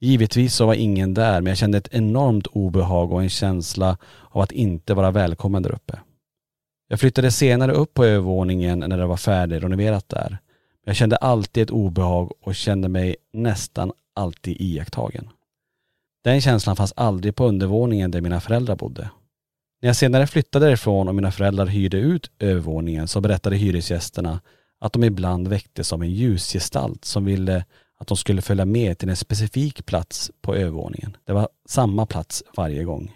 [0.00, 3.96] Givetvis så var ingen där men jag kände ett enormt obehag och en känsla
[4.30, 5.98] av att inte vara välkommen där uppe.
[6.88, 10.38] Jag flyttade senare upp på övervåningen när det var färdigrenoverat där.
[10.84, 15.28] Jag kände alltid ett obehag och kände mig nästan alltid iakttagen.
[16.24, 19.10] Den känslan fanns aldrig på undervåningen där mina föräldrar bodde.
[19.82, 24.40] När jag senare flyttade därifrån och mina föräldrar hyrde ut övervåningen så berättade hyresgästerna
[24.80, 27.64] att de ibland väcktes av en ljusgestalt som ville
[27.98, 31.16] att de skulle följa med till en specifik plats på övervåningen.
[31.24, 33.12] Det var samma plats varje gång.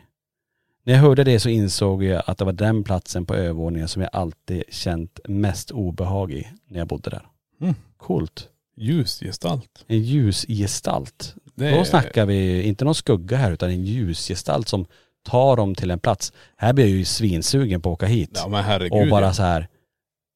[0.84, 4.02] När jag hörde det så insåg jag att det var den platsen på övervåningen som
[4.02, 7.26] jag alltid känt mest obehag i när jag bodde där.
[7.60, 7.74] Mm.
[7.96, 8.48] Coolt.
[8.76, 9.84] Ljusgestalt.
[9.86, 11.34] En ljusgestalt.
[11.56, 14.86] Det Då är- snackar vi inte någon skugga här utan en ljusgestalt som
[15.28, 16.32] tar dem till en plats.
[16.56, 18.30] Här blir jag ju svinsugen på att åka hit.
[18.34, 18.92] Ja men herregud.
[19.02, 19.68] och bara så här,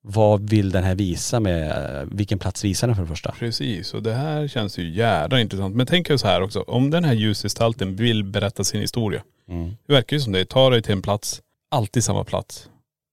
[0.03, 3.33] vad vill den här visa med, vilken plats visar den för det första?
[3.39, 5.77] Precis, och det här känns ju jädra intressant.
[5.77, 9.23] Men tänk er så här också, om den här ljusgestalten vill berätta sin historia.
[9.49, 9.77] Mm.
[9.87, 12.69] Det verkar ju som det, tar dig till en plats, alltid samma plats.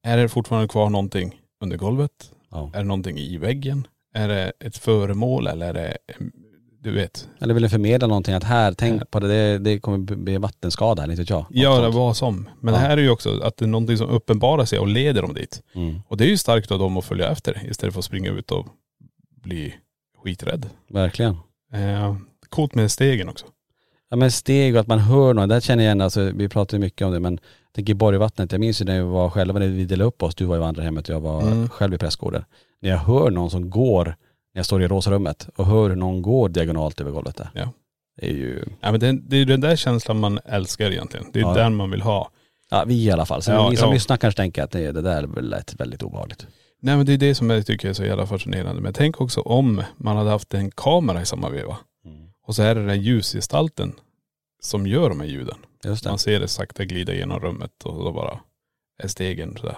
[0.07, 2.11] Är det fortfarande kvar någonting under golvet?
[2.51, 2.71] Ja.
[2.73, 3.87] Är det någonting i väggen?
[4.15, 5.97] Är det ett föremål eller är det,
[6.79, 7.29] du vet.
[7.39, 11.01] Eller vill den förmedla någonting att här, tänk på det, det, det kommer bli vattenskada
[11.01, 11.45] här, inte vet jag.
[11.49, 11.95] Det sånt.
[11.95, 12.49] var som.
[12.61, 12.79] Men Ja.
[12.79, 15.33] det här är ju också att det är någonting som uppenbarar sig och leder dem
[15.33, 15.61] dit.
[15.75, 18.29] Mm, Och det är ju starkt av dem att följa efter istället för att springa
[18.31, 18.67] ut och
[19.41, 19.73] bli
[20.23, 20.69] skiträdd.
[20.89, 21.35] verkligen.
[21.73, 22.15] Eh,
[22.49, 23.45] coolt med stegen också.
[24.09, 26.77] Ja men steg och att man hör något, där känner jag igen, alltså, vi pratar
[26.77, 29.59] ju mycket om det men jag tänker Borgvattnet, jag minns ju när vi var själva,
[29.59, 31.69] när vi delade upp oss, du var i vandrarhemmet och jag var Mm.
[31.69, 32.43] själv i prästgården.
[32.81, 34.15] När jag hör någon som går,
[34.57, 37.49] när jag står i rosa rummet och hör hur någon går diagonalt över golvet där.
[37.53, 37.71] Ja.
[38.19, 41.25] Det är ju, Ja, men det, det är den där känslan man älskar egentligen.
[41.33, 41.53] Det är Ja.
[41.53, 42.31] den man vill ha.
[42.69, 43.41] ja vi i alla fall.
[43.41, 43.93] Så Ja, ni som ja.
[43.93, 46.47] lyssnar kanske tänker att det, det där lät väldigt obehagligt.
[46.81, 48.81] Nej men det är det som jag tycker är så jävla fascinerande.
[48.81, 51.77] Men tänk också om man hade haft en kamera i samma veva.
[52.05, 52.17] Mm.
[52.47, 53.93] Och så är det den ljusgestalten
[54.61, 55.57] som gör de här ljuden.
[55.85, 56.09] Just det.
[56.09, 58.39] Man ser det sakta glida genom rummet och då bara
[59.03, 59.77] är stegen sådär.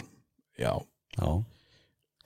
[0.58, 0.84] Ja.
[1.18, 1.44] Ja.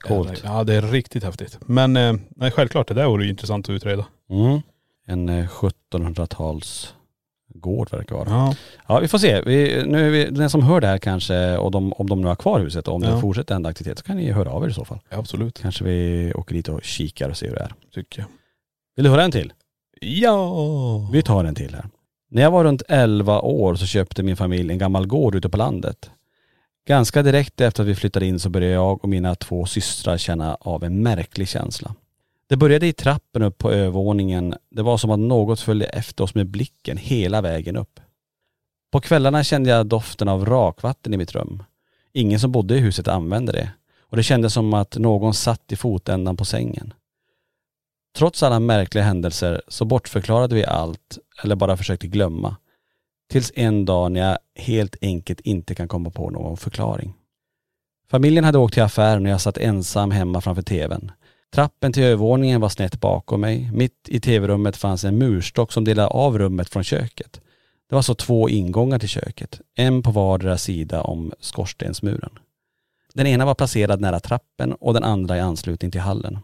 [0.08, 0.42] Coolt.
[0.44, 1.58] Ja det är riktigt häftigt.
[1.60, 4.04] Men eh, nej, självklart det där vore ju intressant att utreda.
[4.30, 4.60] Mm.
[5.06, 6.94] En eh, 1700-tals
[7.54, 8.28] gård verkar vara.
[8.30, 8.54] Ja.
[8.86, 9.40] Ja vi får se.
[9.42, 12.26] Vi, nu är vi, den som hör det här kanske, och de, om de nu
[12.28, 13.10] har kvar huset och om Ja.
[13.10, 14.98] det fortsätter ända aktivitet så kan ni höra av er i så fall.
[15.10, 17.72] Absolut, Kanske vi åker dit och kikar och ser hur det är.
[17.94, 18.26] tycker jag.
[18.96, 19.52] Vill du höra en till?
[20.00, 21.08] Ja!
[21.12, 21.84] Vi tar en till här.
[22.30, 25.56] När jag var runt 11 år så köpte min familj en gammal gård ute på
[25.56, 26.10] landet.
[26.86, 30.54] Ganska direkt efter att vi flyttade in så började jag och mina två systrar känna
[30.60, 31.94] av en märklig känsla.
[32.46, 34.54] Det började i trappen upp på övervåningen.
[34.70, 38.00] Det var som att något följde efter oss med blicken hela vägen upp.
[38.92, 41.62] På kvällarna kände jag doften av rakvatten i mitt rum.
[42.12, 43.70] Ingen som bodde i huset använde det.
[44.00, 46.94] Och det kändes som att någon satt i fotändan på sängen.
[48.16, 52.56] Trots alla märkliga händelser så bortförklarade vi allt eller bara försökte glömma.
[53.34, 57.14] Tills en dag när jag helt enkelt inte kan komma på någon förklaring.
[58.10, 61.12] Familjen hade åkt till affären och jag satt ensam hemma framför tvn.
[61.54, 63.70] Trappen till övervåningen var snett bakom mig.
[63.72, 67.40] Mitt i tv-rummet fanns en murstock som delade av rummet från köket.
[67.88, 72.38] Det var så två ingångar till köket, en på vardera sida om skorstensmuren.
[73.14, 76.38] Den ena var placerad nära trappen och den andra i anslutning till hallen.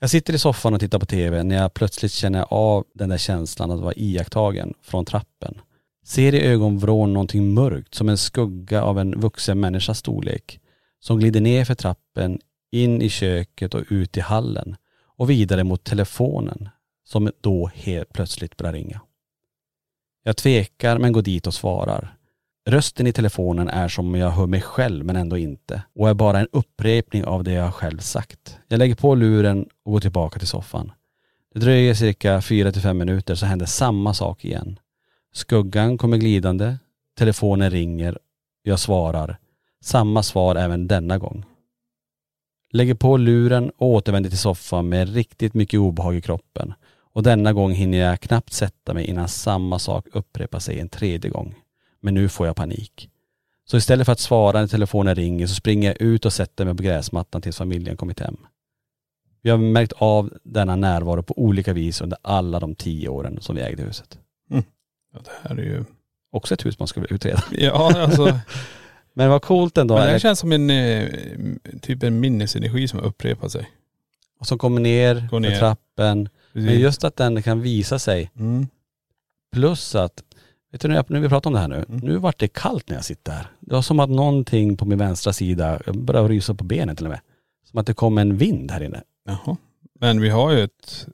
[0.00, 3.18] Jag sitter i soffan och tittar på tv när jag plötsligt känner av den där
[3.18, 5.60] känslan att vara iakttagen från trappen.
[6.04, 10.60] Ser i ögonvrån någonting mörkt som en skugga av en vuxen människas storlek
[11.00, 12.40] som glider ner för trappen,
[12.72, 14.76] in i köket och ut i hallen
[15.16, 16.68] och vidare mot telefonen
[17.04, 19.00] som då helt plötsligt börjar ringa.
[20.22, 22.16] Jag tvekar men går dit och svarar.
[22.68, 26.14] Rösten i telefonen är som om jag hör mig själv men ändå inte och är
[26.14, 28.58] bara en upprepning av det jag själv sagt.
[28.68, 30.92] Jag lägger på luren och går tillbaka till soffan.
[31.54, 34.78] Det dröjer cirka fyra till fem minuter så händer samma sak igen.
[35.32, 36.78] Skuggan kommer glidande,
[37.18, 38.18] telefonen ringer,
[38.62, 39.38] jag svarar.
[39.80, 41.44] Samma svar även denna gång.
[42.72, 46.74] Lägger på luren och återvänder till soffan med riktigt mycket obehag i kroppen.
[47.12, 51.30] Och denna gång hinner jag knappt sätta mig innan samma sak upprepar sig en tredje
[51.30, 51.54] gång.
[52.00, 53.10] Men nu får jag panik.
[53.64, 56.76] Så istället för att svara när telefonen ringer så springer jag ut och sätter mig
[56.76, 58.36] på gräsmattan tills familjen kommit hem.
[59.42, 63.56] Vi har märkt av denna närvaro på olika vis under alla de tio åren som
[63.56, 64.18] vi ägde huset.
[64.50, 64.64] Mm.
[65.12, 65.84] Ja, det här är ju..
[66.32, 67.42] Också ett hus man skulle vilja utreda.
[67.50, 68.40] Ja alltså.
[69.14, 69.94] Men vad coolt ändå.
[69.94, 70.18] men det här eller?
[70.18, 71.08] känns som en eh,
[71.82, 73.70] typ en minnesenergi som upprepar sig.
[74.38, 75.50] Och som kommer ner, Går ner.
[75.50, 76.28] för trappen.
[76.52, 76.80] Men Precis.
[76.80, 78.30] just att den kan visa sig.
[78.38, 78.66] Mm.
[79.52, 80.22] Plus att,
[80.72, 81.84] vet du nu vi pratar om det här nu.
[81.88, 82.00] Mm.
[82.00, 83.46] Nu vart det kallt när jag sitter här.
[83.60, 87.06] Det var som att någonting på min vänstra sida jag började rysa på benen till
[87.06, 87.20] och med.
[87.70, 89.02] Som att det kom en vind här inne.
[89.26, 89.56] Jaha.
[90.00, 91.06] Men vi har ju ett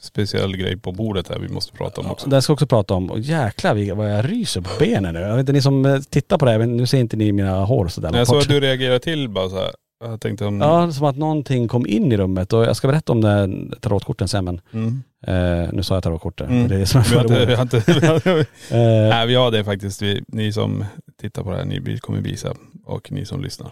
[0.00, 2.28] speciell grej på bordet här vi måste prata om också.
[2.30, 3.10] Det ska jag också prata om.
[3.10, 5.20] Och jäklar vad jag ryser på benen nu.
[5.20, 7.32] Jag vet inte, ni som eh, tittar på det här, men nu ser inte ni
[7.32, 8.10] mina hår sådär.
[8.16, 9.70] Jag såg att du reagerade till bara så här.
[10.04, 10.60] Jag tänkte om..
[10.60, 13.48] Ja, som att någonting kom in i rummet och jag ska berätta om det
[13.80, 15.02] tarotkorten sen men Mm.
[15.26, 16.48] eh, nu sa jag tarotkorten.
[16.50, 16.68] Mm.
[16.68, 17.60] Det är det som är föremålet.
[17.60, 17.76] inte,
[18.70, 20.02] Eh, Nej vi har det faktiskt.
[20.02, 20.84] Vi, ni som
[21.20, 23.70] tittar på det här, ni kommer visa och ni som lyssnar.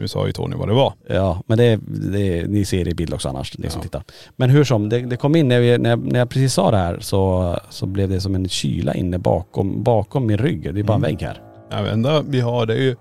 [0.00, 0.92] Nu sa ju Tony vad det var.
[1.06, 1.78] Ja, men det,
[2.12, 3.82] det, ni ser det i bild också annars, ni som Ja.
[3.82, 4.02] tittar.
[4.36, 6.70] Men hur som, det, det kom in, när, vi, när, jag, när jag precis sa
[6.70, 10.74] det här så, så blev det som en kyla inne bakom, bakom min rygg.
[10.74, 11.10] Det är bara en Mm.
[11.10, 11.40] vägg här.
[11.70, 12.96] Ja, det enda vi har det är ju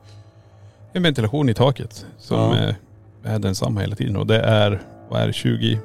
[0.94, 2.56] en ventilation i taket som Ja.
[3.24, 4.16] eh, är densamma hela tiden.
[4.18, 5.80] Och det är, vad är det, 27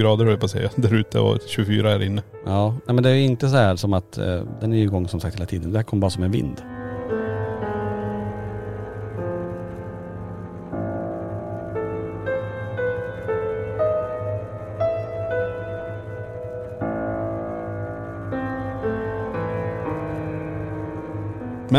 [0.00, 2.22] grader höll jag på att säga, där ute och 24 här inne.
[2.46, 5.08] Ja, nej, men det är inte så här som att, eh, den är ju igång
[5.08, 5.72] som sagt hela tiden.
[5.72, 6.62] Det här kom bara som en vind.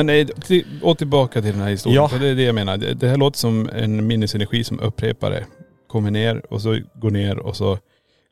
[0.05, 1.95] Men eh, till, och tillbaka till den här historien.
[2.03, 2.07] Ja.
[2.09, 2.77] För det är det jag menar.
[2.77, 5.45] Det, det här låter som en minnesenergi som upprepar det.
[5.87, 7.77] Kommer ner och så går ner och så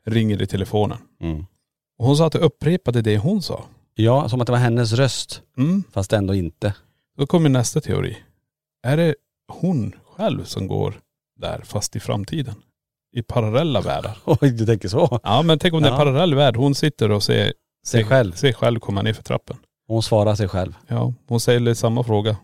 [0.06, 0.98] ringer det i telefonen.
[1.22, 1.44] Mm.
[1.98, 3.64] Och hon sa att det upprepade det hon sa.
[3.94, 5.84] Ja, som att det var hennes röst, Mm.
[5.92, 6.74] fast ändå inte.
[7.18, 8.16] Då kommer nästa teori.
[8.82, 9.14] Är det
[9.52, 10.94] hon själv som går
[11.40, 12.54] där fast i framtiden?
[13.16, 14.18] I parallella världar?
[14.24, 15.20] Oj, du tänker så?
[15.22, 16.04] Ja men tänk om det är en Ja.
[16.04, 16.56] parallell värld.
[16.56, 17.52] Hon sitter och ser
[17.86, 18.32] Sig själv.
[18.32, 19.56] sig själv komma ner för trappen.
[19.94, 20.76] Hon svarar sig själv.
[20.86, 22.36] Ja, hon ställer samma fråga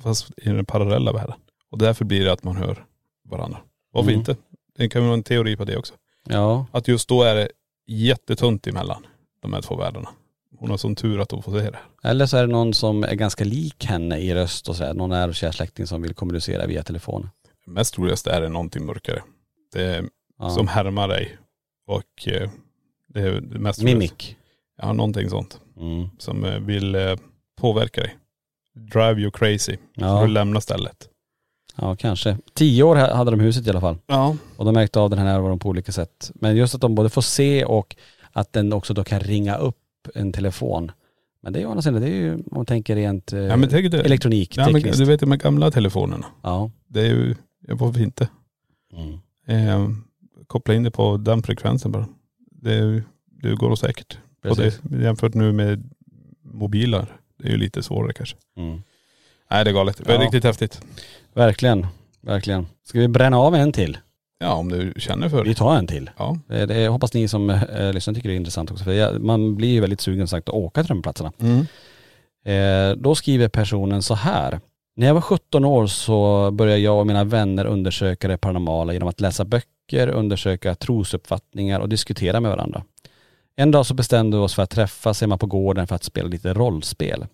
[0.00, 1.34] fast i den parallella världen.
[1.70, 2.84] Och därför blir det att man hör
[3.28, 3.58] varandra.
[3.92, 4.18] Varför Mm.
[4.20, 4.36] inte?
[4.76, 5.94] Det kan vara en teori på det också.
[6.28, 7.48] Ja, Att just då är det
[7.86, 9.06] jättetunt emellan
[9.40, 10.08] de här två världarna.
[10.58, 11.78] Hon har sån tur att hon får se det.
[12.02, 14.94] eller så är det någon som är ganska lik henne i röst och så här.
[14.94, 17.28] Någon nära och kär släkting som vill kommunicera via telefon.
[17.66, 19.22] Mest troligast är det någonting mörkare.
[19.72, 20.04] Det är
[20.38, 20.50] Ja.
[20.50, 21.36] som härmar dig.
[21.86, 22.50] Och eh,
[23.08, 24.36] det är det mest troligast- Mimik.
[24.78, 25.60] Ja, någonting sånt.
[25.80, 26.08] Mm.
[26.18, 27.16] Som eh, vill eh,
[27.60, 28.16] påverka dig.
[28.74, 29.76] Drive you crazy.
[29.94, 30.18] Ja.
[30.18, 31.08] För att lämna stället.
[31.76, 32.38] Ja, kanske.
[32.54, 33.98] Tio år ha- hade de huset i alla fall.
[34.06, 34.36] Ja.
[34.56, 36.30] Och de märkte av den här närvaron på olika sätt.
[36.34, 37.96] Men just att de både får se och
[38.32, 39.76] att den också då kan ringa upp
[40.14, 40.90] en telefon.
[41.42, 43.38] Men det är ju å andra sidan, det är ju om man tänker rent eh,
[43.40, 46.26] Ja, men tänk det- elektronik, Ja, men du vet de gamla telefonerna.
[46.42, 46.70] Ja.
[46.88, 47.34] Det är ju,
[47.68, 48.28] varför inte?
[48.92, 49.68] Mm.
[49.68, 49.88] Eh,
[50.46, 52.06] koppla in det på den frekvensen bara.
[52.50, 53.02] Det, är
[53.42, 54.18] det går säkert.
[54.50, 54.80] Och Precis.
[54.82, 55.90] det, jämfört nu med
[56.42, 57.06] mobiler.
[57.38, 58.36] Det är ju lite svårare kanske.
[58.56, 58.82] Mm.
[59.50, 60.00] Nej det är galet.
[60.04, 60.24] Det är Ja.
[60.24, 60.80] riktigt häftigt.
[61.34, 61.86] Verkligen,
[62.20, 62.66] verkligen.
[62.84, 63.98] Ska vi bränna av en till?
[64.38, 65.54] Ja om du känner för Vi det.
[65.54, 66.10] tar en till.
[66.18, 66.38] Ja.
[66.48, 68.84] Det, det, jag hoppas ni som eh, lyssnar tycker det är intressant också.
[68.84, 71.32] För jag, man blir ju väldigt sugen sagt att åka till de platserna.
[71.40, 71.66] Mm.
[72.44, 74.60] Eh, då skriver personen så här.
[74.96, 79.08] När jag var 17 år så började jag och mina vänner undersöka det paranormala genom
[79.08, 82.82] att läsa böcker, undersöka trosuppfattningar och diskutera med varandra.
[83.56, 86.28] En dag så bestämde vi oss för att träffas hemma på gården för att spela
[86.28, 87.26] lite rollspel.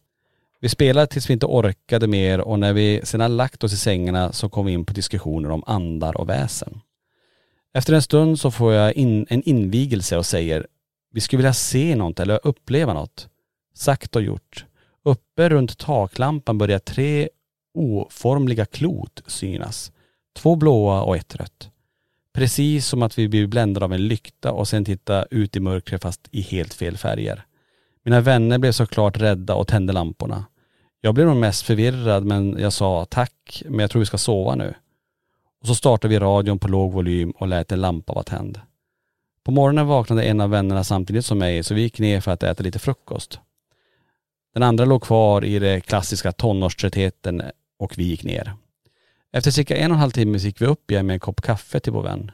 [0.61, 4.33] Vi spelade tills vi inte orkade mer och när vi sedan lagt oss i sängarna
[4.33, 6.81] så kom vi in på diskussioner om andar och väsen.
[7.75, 10.67] Efter en stund så får jag in, en invigelse och säger
[11.13, 13.29] vi skulle vilja se något eller uppleva något.
[13.75, 14.65] Sagt och gjort.
[15.05, 17.29] Uppe runt taklampan börjar tre
[17.75, 19.93] oformliga klot synas.
[20.37, 21.72] Två blåa och ett rött.
[22.35, 26.03] Precis som att vi blir bländade av en lykta och sen titta ut i mörkret
[26.03, 27.45] fast i helt fel färger.
[28.05, 30.45] Mina vänner blev såklart rädda och tände lamporna.
[31.01, 34.55] Jag blev nog mest förvirrad men jag sa tack, men jag tror vi ska sova
[34.55, 34.75] nu.
[35.61, 38.61] Och så startade vi radion på låg volym och lät en lampa vara tänd.
[39.45, 42.43] På morgonen vaknade en av vännerna samtidigt som mig så vi gick ner för att
[42.43, 43.41] äta lite frukost.
[44.55, 47.43] Den andra låg kvar i det klassiska tonårströttheten
[47.79, 48.55] och vi gick ner.
[49.33, 51.81] Efter cirka en och en halv timme gick vi upp igen med en kopp kaffe
[51.81, 52.31] till vår vän.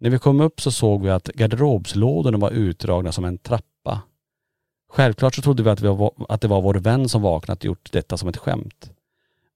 [0.00, 4.02] När vi kom upp så såg vi att garderobslådorna var utdragna som en trappa.
[4.88, 7.64] Självklart så trodde vi att, vi var, att det var vår vän som vaknat och
[7.64, 8.90] gjort detta som ett skämt.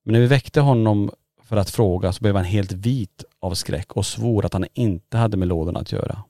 [0.05, 1.11] Men när vi väckte honom
[1.43, 5.17] för att fråga så blev han helt vit av skräck och svor att han inte
[5.17, 6.25] hade med lådorna att göra.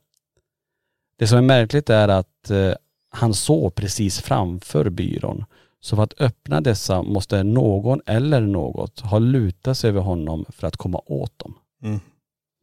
[1.18, 2.72] Det som är märkligt är att eh,
[3.10, 5.44] han såg precis framför byrån.
[5.86, 10.66] Så för att öppna dessa måste någon eller något ha lutat sig över honom för
[10.66, 11.54] att komma åt dem.
[11.82, 12.00] Mm.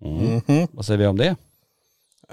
[0.05, 0.41] Mm.
[0.47, 0.67] Mhm.
[0.71, 1.35] Vad säger vi om det?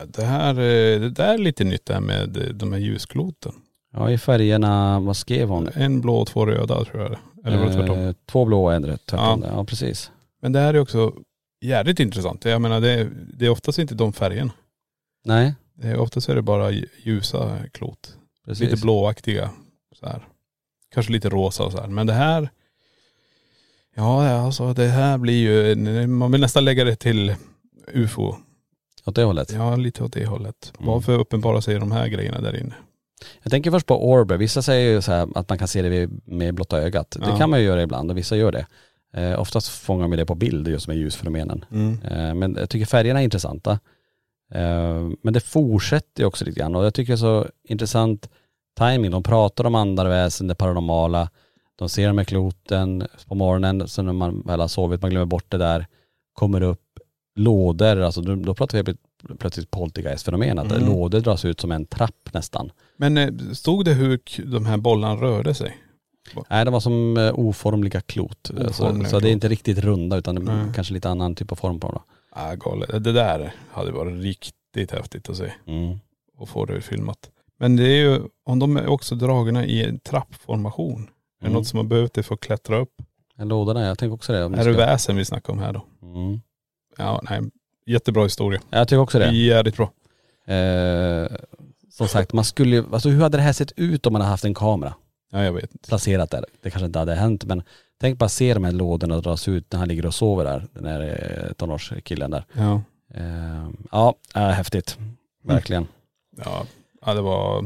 [0.06, 3.52] Det här eh, det där är lite nytt det här med de här ljuskloten.
[3.92, 5.68] Ja i färgerna, vad skrev hon?
[5.74, 7.98] En blå och två röda tror jag Eller var det tvärtom?
[7.98, 9.06] Eh, två blå och en rött.
[9.06, 9.42] tvärtom.
[9.46, 9.48] Ja.
[9.56, 9.64] Ja.
[9.64, 10.10] precis.
[10.42, 11.12] Men det här är också
[11.60, 12.44] jävligt intressant.
[12.44, 14.52] Jag menar det, är- det är oftast inte de färgerna.
[15.24, 16.70] Nej, Det är, oftast är det bara
[17.04, 18.16] ljusa klot.
[18.46, 18.70] precis.
[18.70, 19.50] Lite blåaktiga
[20.00, 20.26] så här.
[20.94, 21.88] Kanske lite rosa och så här.
[21.88, 22.48] Men det här,
[23.94, 25.76] ja alltså det här blir ju,
[26.06, 27.34] man vill nästan lägga det till
[27.92, 28.34] ufo.
[29.06, 29.52] Åt det hållet.
[29.52, 30.72] Ja lite åt det hållet.
[30.78, 30.92] Mm.
[30.92, 32.74] Varför uppenbara sig de här grejerna där inne?
[33.42, 34.36] Jag tänker först på Orber.
[34.36, 37.10] Vissa säger ju så här att man kan se det med blotta ögat.
[37.20, 37.36] Det Ja.
[37.36, 38.66] kan man ju göra ibland och vissa gör det.
[39.14, 41.64] Eh, oftast fångar man det på bild just med ljusfenomenen.
[42.04, 43.72] Eh, men jag tycker färgerna är intressanta.
[44.54, 48.28] Eh, men det fortsätter ju också lite grann och jag tycker det är så intressant
[48.88, 49.10] timing.
[49.10, 51.30] De pratar om andra väsen, det paranormala.
[51.76, 55.26] De ser de här kloten på morgonen, så när man väl har sovit, man glömmer
[55.26, 55.86] bort det där,
[56.32, 56.80] kommer upp
[57.36, 60.88] lådor, alltså då, då pratar vi pl- plötsligt poltergeist-fenomen, att Mm.
[60.88, 62.72] lådor dras ut som en trapp nästan.
[62.96, 65.76] Men eh, stod det hur de här bollarna rörde sig?
[66.50, 68.50] Nej de var som eh, oformliga klot.
[68.50, 69.24] Oformliga så, så det klot.
[69.24, 72.02] är inte riktigt runda utan det är kanske lite annan typ av form på dem.
[72.30, 73.04] Ah, galet.
[73.04, 75.52] Det där hade varit riktigt häftigt att se.
[75.66, 75.98] Mm.
[76.36, 77.30] och få det filmat.
[77.60, 81.00] Men det är ju, om de är också dragna i en trappformation.
[81.02, 81.06] Är
[81.40, 81.52] det Mm.
[81.52, 83.02] något som har behövt det för att klättra upp?
[83.36, 84.44] En låda där, jag tänker också det.
[84.44, 85.84] om Är det ska- väsen vi snackar om här då?
[86.02, 86.40] Mm.
[86.98, 87.40] Ja, nej.
[87.86, 88.60] Jättebra historia.
[88.70, 89.30] Jag tycker också det.
[89.36, 89.90] Jävligt bra.
[90.54, 91.26] Eh,
[91.90, 94.30] som sagt, man skulle ju, alltså hur hade det här sett ut om man hade
[94.30, 94.94] haft en kamera
[95.32, 95.88] Ja, jag vet inte.
[95.88, 96.44] placerat där?
[96.62, 97.62] Det kanske inte hade hänt men
[98.00, 100.84] tänk bara se de här lådorna dras ut när han ligger och sover där, den
[100.86, 101.00] här
[101.46, 102.44] eh, tonårskillen där.
[102.52, 102.82] Ja.
[103.14, 104.98] Eh, ja, äh, häftigt.
[105.44, 105.86] Verkligen.
[106.44, 106.66] Ja,
[107.06, 107.64] ja det var,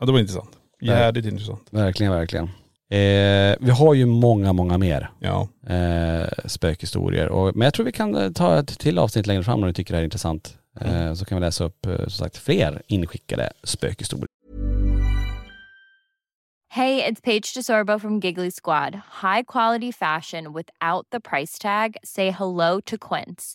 [0.00, 0.50] ja det var intressant.
[0.80, 1.68] Jävligt intressant.
[1.70, 2.44] Verkligen, verkligen.
[2.90, 5.48] Eh, vi har ju många, många mer Ja.
[5.66, 7.28] eh, spökhistorier.
[7.28, 9.74] Och, men jag tror vi kan eh, ta ett till avsnitt längre fram om ni
[9.74, 10.56] tycker det här är intressant.
[10.80, 14.26] Eh, så kan vi läsa upp eh, som sagt fler inskickade spökhistorier.
[16.68, 18.94] Hey, it's Paige DeSorbo from Giggly Squad.
[19.22, 21.96] High quality fashion without the price tag.
[22.04, 23.54] Say hello to Quince.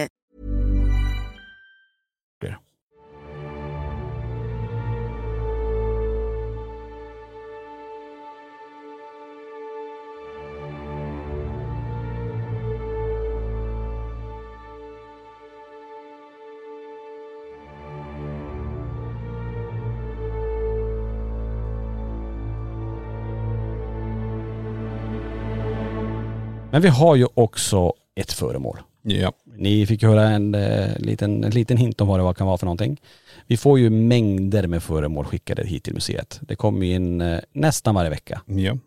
[26.71, 28.77] Men vi har ju också ett föremål.
[29.01, 29.31] Ja.
[29.57, 32.57] Ni fick höra en, eh, liten, en liten hint om vad det var- kan vara
[32.57, 33.01] för någonting.
[33.47, 36.39] Vi får ju mängder med föremål skickade hit till museet.
[36.41, 38.41] Det kommer ju in eh, nästan varje vecka.
[38.45, 38.77] Ja.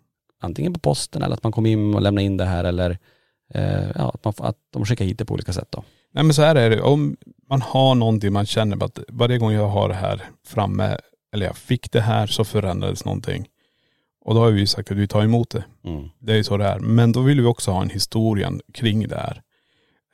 [0.41, 2.99] Antingen på posten eller att man kommer in och lämnar in det här eller
[3.55, 5.85] eh, ja, att, man, får- att de skickar hit det på olika sätt då.
[6.13, 7.17] Nej men så här är det, om
[7.51, 10.97] man har någonting man känner att varje gång jag har det här framme,
[11.35, 13.47] eller jag fick det här så förändrades någonting.
[14.25, 15.65] Och då har vi ju sagt att vi tar emot det.
[15.85, 16.11] Mm.
[16.19, 16.79] Det är ju så det är.
[16.79, 19.43] Men då vill vi också ha en historien kring det här.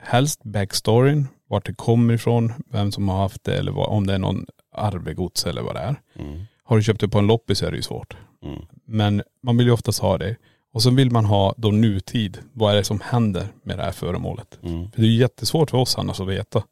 [0.03, 4.13] Helst backstoryn, vart det kommer ifrån, vem som har haft det eller vad, om det
[4.13, 4.45] är någon
[4.75, 5.95] arvegods eller vad det är.
[6.15, 6.41] Mm.
[6.63, 8.17] Har du köpt det på en loppis så är det ju svårt.
[8.43, 8.61] Mm.
[8.85, 10.35] Men man vill ju oftast ha det.
[10.73, 12.37] Och så vill man ha då nutid.
[12.53, 14.59] Vad är det som händer med det här föremålet?
[14.63, 14.91] Mm.
[14.91, 16.63] För det är ju jättesvårt för oss annars att veta.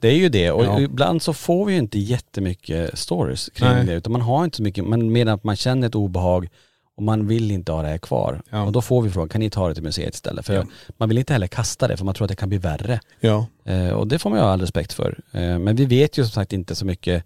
[0.00, 0.80] Det är ju det och Ja.
[0.80, 3.86] ibland så får vi ju inte jättemycket stories kring Nej.
[3.86, 6.48] det utan man har inte så mycket, men mer att man känner ett obehag
[6.96, 8.42] och man vill inte ha det här kvar.
[8.50, 8.62] Ja.
[8.62, 10.46] Och då får vi frågan, kan ni ta det till museet istället?
[10.46, 10.64] För Ja.
[10.96, 13.00] man vill inte heller kasta det för man tror att det kan bli värre.
[13.20, 13.46] Ja.
[13.64, 15.18] Eh, och det får man ju ha all respekt för.
[15.32, 17.24] Eh, men vi vet ju som sagt inte så mycket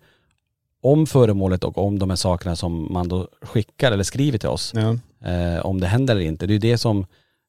[0.83, 4.75] om föremålet och om de här sakerna som man då skickar eller skriver till oss.
[4.75, 6.47] Eh, om det händer eller inte.
[6.47, 7.07] Det är ju det som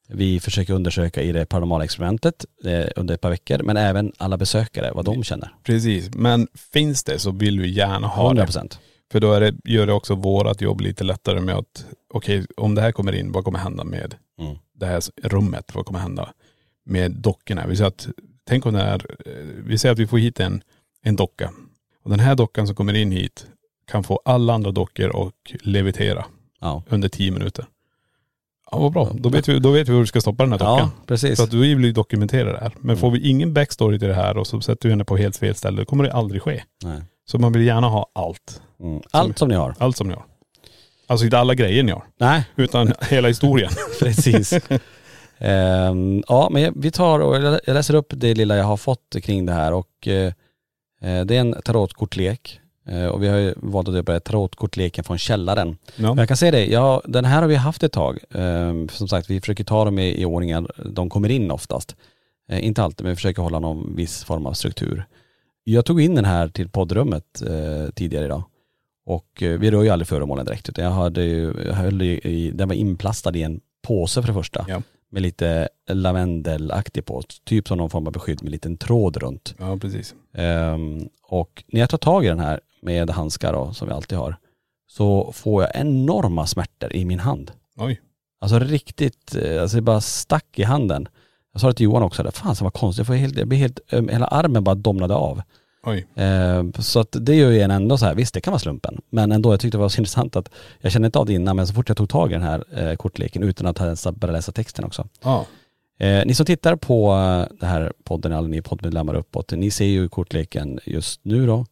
[0.10, 3.64] vi försöker undersöka i det paranormala experimentet eh, under ett par veckor.
[3.64, 5.54] Men även alla besökare, vad de känner.
[5.64, 6.10] Precis.
[6.16, 8.46] Men finns det så vill vi gärna ha 100 det.
[8.48, 8.80] procent.
[9.12, 12.76] För då är det, gör det också vårat jobb lite lättare med att, okej om
[12.76, 14.58] det här kommer in, vad kommer hända med Mm.
[14.76, 15.72] det här rummet?
[15.76, 16.34] Vad kommer hända
[16.86, 17.68] med dockorna?
[17.68, 18.08] Vi säger att,
[18.48, 19.34] tänk om det är, eh,
[19.66, 20.62] vi säger att vi får hit en,
[21.04, 21.52] en docka.
[22.04, 23.48] Och den här dockan som kommer in hit
[23.92, 26.26] kan få alla andra dockor och levitera
[26.62, 26.84] Ja.
[26.90, 27.66] under tio minuter.
[28.72, 30.60] Ja vad bra, då vet vi, då vet vi hur vi ska stoppa den här
[30.60, 30.78] dockan.
[30.80, 31.38] ja, precis.
[31.38, 32.72] Så att vi vill ju dokumentera det här.
[32.80, 32.98] Men Mm.
[32.98, 35.56] får vi ingen backstory till det här och så sätter vi henne på helt fel
[35.56, 36.64] ställe, då kommer det aldrig ske.
[36.84, 37.02] Nej.
[37.26, 38.62] Så man vill gärna ha allt.
[38.84, 39.02] Mm.
[39.12, 39.76] Allt som ni har.
[39.78, 40.24] Allt som ni har.
[41.08, 43.72] Alltså inte alla grejer ni har, Nej, utan hela historien.
[44.00, 44.54] precis.
[45.38, 49.46] Ehm, ja, men vi tar och jag läser upp det lilla jag har fått kring
[49.46, 50.34] det här och eh,
[51.02, 52.60] eh, det är en tarotkortlek.
[52.92, 55.78] Eh, och vi har ju valt att döpa det tarotkortleken från källaren.
[55.96, 56.16] Ja.
[56.18, 58.20] Jag kan säga det, ja, den här har vi haft ett tag.
[58.32, 61.96] Ehm, som sagt, vi försöker ta dem i, i ordningen de kommer in oftast.
[62.50, 65.06] Eh, inte alltid, men vi försöker hålla någon viss form av struktur.
[65.64, 68.44] Jag tog in den här till poddrummet eh, tidigare idag.
[69.06, 72.20] Och eh, vi rör ju aldrig föremålen direkt utan jag hade ju, jag höll i,
[72.24, 74.66] i, den var inplastad i en påse för det första.
[74.68, 74.82] Ja.
[75.12, 79.56] Med lite lavendelaktig på, typ som någon form av beskydd med en liten tråd runt.
[79.60, 80.16] ja, precis.
[80.34, 84.18] Ehm, och när jag tar tag i den här med handskar då, som vi alltid
[84.18, 84.36] har,
[84.88, 87.52] så får jag enorma smärtor i min hand.
[87.78, 88.02] Oj.
[88.42, 91.08] Alltså riktigt, eh, alltså det bara stack i handen.
[91.54, 93.48] Jag sa det till Johan också, det, fan så var konstigt, jag, får helt, jag
[93.48, 95.42] blir helt, öm, hela armen bara domnade av.
[96.16, 99.02] Ehm, så att det gör ju en ändå så här, visst det kan vara slumpen,
[99.10, 100.50] men ändå jag tyckte det var så intressant att
[100.80, 102.64] jag kände inte av det innan, men så fort jag tog tag i den här
[102.72, 105.08] eh, kortleken utan att ens börja läsa texten också.
[105.24, 105.46] Ja.
[106.00, 109.86] Eh, ni som tittar på eh, det här podden, alla ni poddmedlemmar uppåt, ni ser
[109.86, 111.66] ju kortleken just nu då.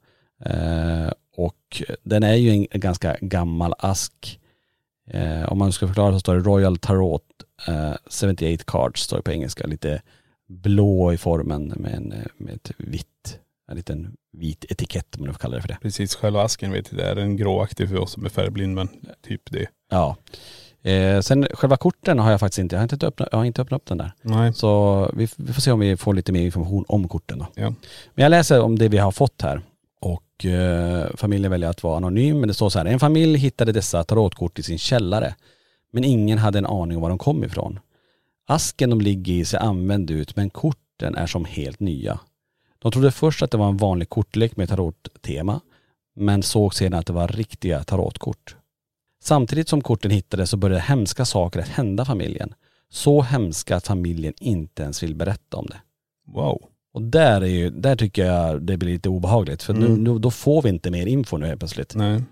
[0.46, 4.40] Eh, och den är ju en, ganska gammal ask.
[5.10, 7.24] Eh, om man ska förklara så står det Royal Tarot
[7.68, 10.02] eh, 78 cards, står det på engelska, lite
[10.48, 13.40] blå i formen med, en, eh, med ett vitt,
[13.72, 15.78] en liten vit etikett om man får kalla det för det.
[15.82, 18.90] Precis, själva asken vet jag, det är en gråaktig för oss som är färgblind men
[19.28, 19.68] typ det.
[19.90, 20.16] Ja.
[20.82, 23.62] Eh, sen själva korten har jag faktiskt inte, jag har inte öppnat, jag har inte
[23.62, 24.12] öppnat upp den där.
[24.22, 24.54] Nej.
[24.54, 27.48] Så vi, vi får se om vi får lite mer information om korten då.
[27.56, 27.74] Ja.
[28.16, 29.62] Men jag läser om det vi har fått här.
[30.38, 32.40] Och eh, familjen väljer att vara anonym.
[32.40, 35.36] Men det står så här, en familj hittade dessa tarotkort i sin källare.
[35.92, 37.80] Men ingen hade en aning om var de kom ifrån.
[38.48, 42.20] Asken de ligger i ser använd ut men korten är som helt nya.
[42.80, 45.62] De trodde först att det var en vanlig kortlek med tarottema.
[46.16, 48.56] Men såg sedan att det var riktiga tarotkort.
[49.24, 52.54] Samtidigt som korten hittades så började hemska saker att hända familjen.
[52.90, 55.82] Så hemska att familjen inte ens vill berätta om det.
[56.28, 56.62] Wow.
[56.98, 60.04] Och där är ju, där tycker jag det blir lite obehagligt för nu, Mm.
[60.04, 61.96] nu, då får vi inte mer info nu helt plötsligt.
[61.96, 62.24] Nej.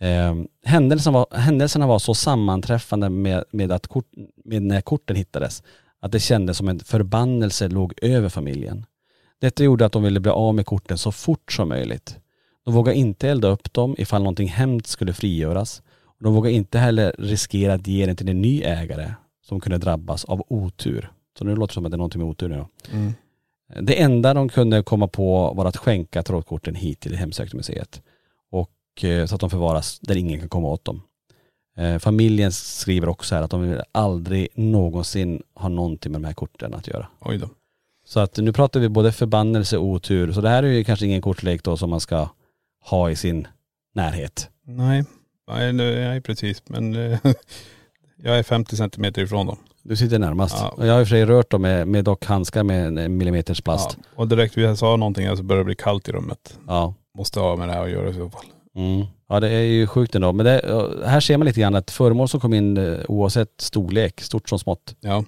[0.00, 0.34] Eh,
[0.64, 4.06] händelsen var, händelserna var så sammanträffande med, med, att kort,
[4.44, 5.62] med när korten hittades
[6.00, 8.84] att det kändes som en förbannelse låg över familjen.
[9.40, 12.18] Detta gjorde att de ville bli av med korten så fort som möjligt.
[12.64, 15.82] De vågade inte elda upp dem ifall någonting hemskt skulle frigöras.
[16.20, 20.24] De vågade inte heller riskera att ge den till en ny ägare som kunde drabbas
[20.24, 21.10] av otur.
[21.38, 22.68] Så nu låter det som att det är någonting med otur nu då.
[22.92, 23.12] Mm.
[23.80, 28.02] Det enda de kunde komma på var att skänka trådkorten hit till Hemsöktemuseet.
[28.50, 31.02] Och eh, så att de förvaras där ingen kan komma åt dem.
[31.76, 36.34] Eh, familjen skriver också här att de vill aldrig någonsin ha någonting med de här
[36.34, 37.08] korten att göra.
[37.20, 37.48] Oj då.
[38.04, 40.32] Så att nu pratar vi både förbannelse och otur.
[40.32, 42.28] Så det här är ju kanske ingen kortlek då som man ska
[42.84, 43.48] ha i sin
[43.94, 44.50] närhet.
[45.48, 46.62] Nej, nej, nej precis.
[46.66, 47.18] Men eh,
[48.16, 49.58] jag är 50 centimeter ifrån dem.
[49.88, 50.56] Du sitter närmast.
[50.60, 50.86] Ja.
[50.86, 53.60] Jag har i och för sig rört dem med, med dock handskar med en millimeters
[53.60, 53.96] plast.
[53.98, 56.58] Ja, och direkt vi sa någonting så började det bli kallt i rummet.
[56.66, 56.94] Ja.
[57.18, 58.44] Måste ha med det här att göra i så fall.
[58.76, 59.06] Mm.
[59.28, 60.32] Ja det är ju sjukt ändå.
[60.32, 60.60] Men det,
[61.06, 64.58] här ser man lite grann att föremål som kom in eh, oavsett storlek, stort som
[64.58, 65.24] smått, Ja.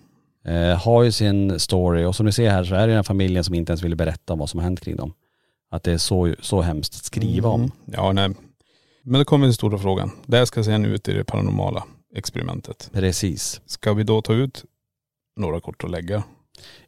[0.52, 2.04] eh, har ju sin story.
[2.04, 3.96] Och som ni ser här så är det den här familjen som inte ens ville
[3.96, 5.12] berätta om vad som har hänt kring dem.
[5.70, 7.60] Att det är så, så hemskt att skriva om.
[7.60, 7.72] Mm.
[7.84, 8.30] Ja, nej.
[9.02, 10.10] Men då kommer den stora frågan.
[10.26, 11.84] Det här ska sen ut i det paranormala
[12.18, 12.90] experimentet.
[12.92, 13.60] Precis.
[13.66, 14.64] Ska vi då ta ut
[15.36, 16.22] några kort och lägga?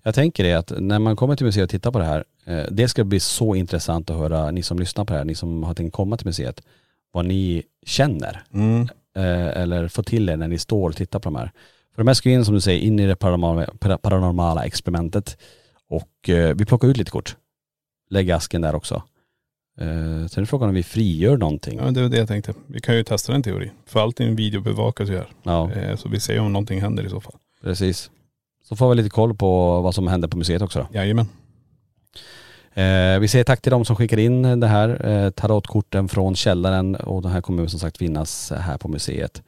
[0.02, 2.64] Jag tänker det att när man kommer till museet och tittar på det här, eh,
[2.70, 5.62] det ska bli så intressant att höra, ni som lyssnar på det här, ni som
[5.62, 6.62] har tänkt komma till museet,
[7.12, 8.42] vad ni känner.
[8.52, 8.82] Mm.
[9.16, 11.52] eh, eller få till er när ni står och tittar på de här.
[11.94, 14.64] För de här ska ju in som du säger in i det paranormala, para- paranormala
[14.64, 15.38] experimentet
[15.88, 17.36] och eh, vi plockar ut lite kort.
[18.10, 19.02] Lägg asken där också.
[19.80, 21.78] Eh, sen är frågan om vi frigör någonting.
[21.78, 22.54] Ja, det var det jag tänkte.
[22.66, 23.70] Vi kan ju testa en teori.
[23.86, 25.28] För allting video bevakas ju här.
[25.42, 27.34] Ja, Eh, Så vi ser om någonting händer i så fall.
[27.62, 28.10] precis.
[28.68, 30.98] Så får vi lite koll på vad som händer på museet också då.
[30.98, 31.26] Jajamän.
[32.74, 36.94] Eh, vi säger tack till de som skickar in det här eh, tarotkorten från källaren
[36.96, 39.42] och den här kommer som sagt finnas här på museet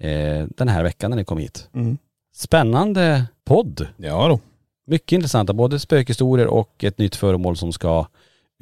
[0.00, 1.68] eh, den här veckan när ni kom hit.
[1.74, 1.98] Mm.
[2.34, 3.86] Spännande podd.
[3.96, 4.40] Ja då.
[4.86, 8.06] Mycket intressanta, både spökhistorier och ett nytt föremål som ska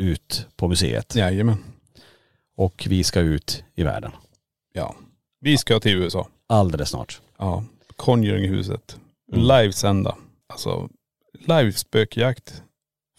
[0.01, 1.15] ut på museet.
[1.15, 1.57] Jajamän.
[2.57, 4.13] Och vi ska ut i världen
[4.73, 4.95] Ja.
[5.41, 6.29] Vi ska till USA.
[6.47, 7.21] alldeles snart.
[7.39, 7.65] Ja.
[7.97, 8.99] Conjuringhuset.
[9.33, 9.43] Mm.
[9.45, 10.17] Livesända.
[10.49, 10.89] Alltså
[11.47, 12.63] live-spökjakt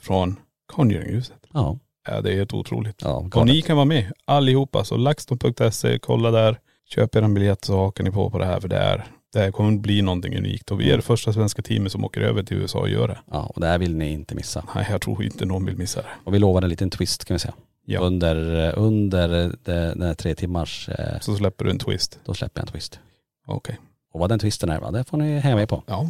[0.01, 1.39] från Conjuringhuset.
[1.53, 1.77] Ja.
[2.07, 3.01] Ja det är helt otroligt.
[3.01, 4.83] ja Och ni kan vara med allihopa.
[4.83, 6.59] Så laxton.se, kolla där.
[6.89, 9.39] Köp er en biljett så hakar ni på på det här för det är, det
[9.39, 10.71] här kommer bli någonting unikt.
[10.71, 13.17] Och vi är det första svenska teamet som åker över till USA och gör det.
[13.31, 14.63] ja, och det här vill ni inte missa.
[14.75, 16.07] Nej jag tror inte någon vill missa det.
[16.23, 17.53] Och vi lovar en liten twist kan vi säga.
[17.85, 17.99] Ja.
[17.99, 18.35] Under,
[18.79, 19.27] under
[19.63, 22.19] det, den här tre timmars, eh, Så släpper du en twist.
[22.25, 22.99] då släpper jag en twist.
[23.47, 23.79] Okej.
[24.13, 25.83] Och vad den twisten är, va, det får ni hänga med på.
[25.87, 26.09] Ja.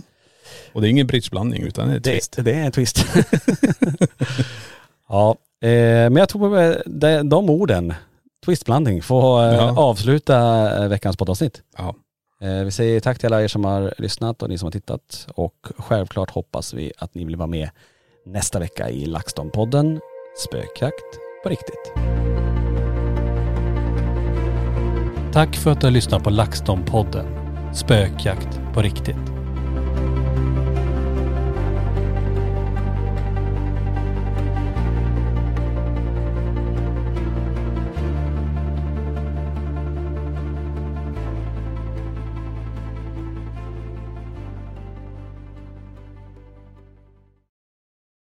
[0.73, 2.35] Och det är ingen bridgeblandning utan det är ett twist.
[2.39, 3.05] Det, är en twist.
[5.09, 5.69] ja, eh,
[6.09, 7.93] men jag tror eh, de, de orden,
[8.45, 9.77] twistblandning, får eh, Ja.
[9.79, 10.37] avsluta
[10.83, 11.61] eh, veckans poddavsnitt.
[11.77, 11.95] Ja.
[12.41, 15.27] Eh, vi säger tack till alla er som har lyssnat och ni som har tittat
[15.35, 17.69] och självklart hoppas vi att ni vill vara med
[18.25, 19.99] nästa vecka i LaxTon-podden
[20.47, 21.93] Spökjakt på riktigt.
[25.33, 29.40] Tack för att du har lyssnat på LaxTon-podden Spökjakt på riktigt.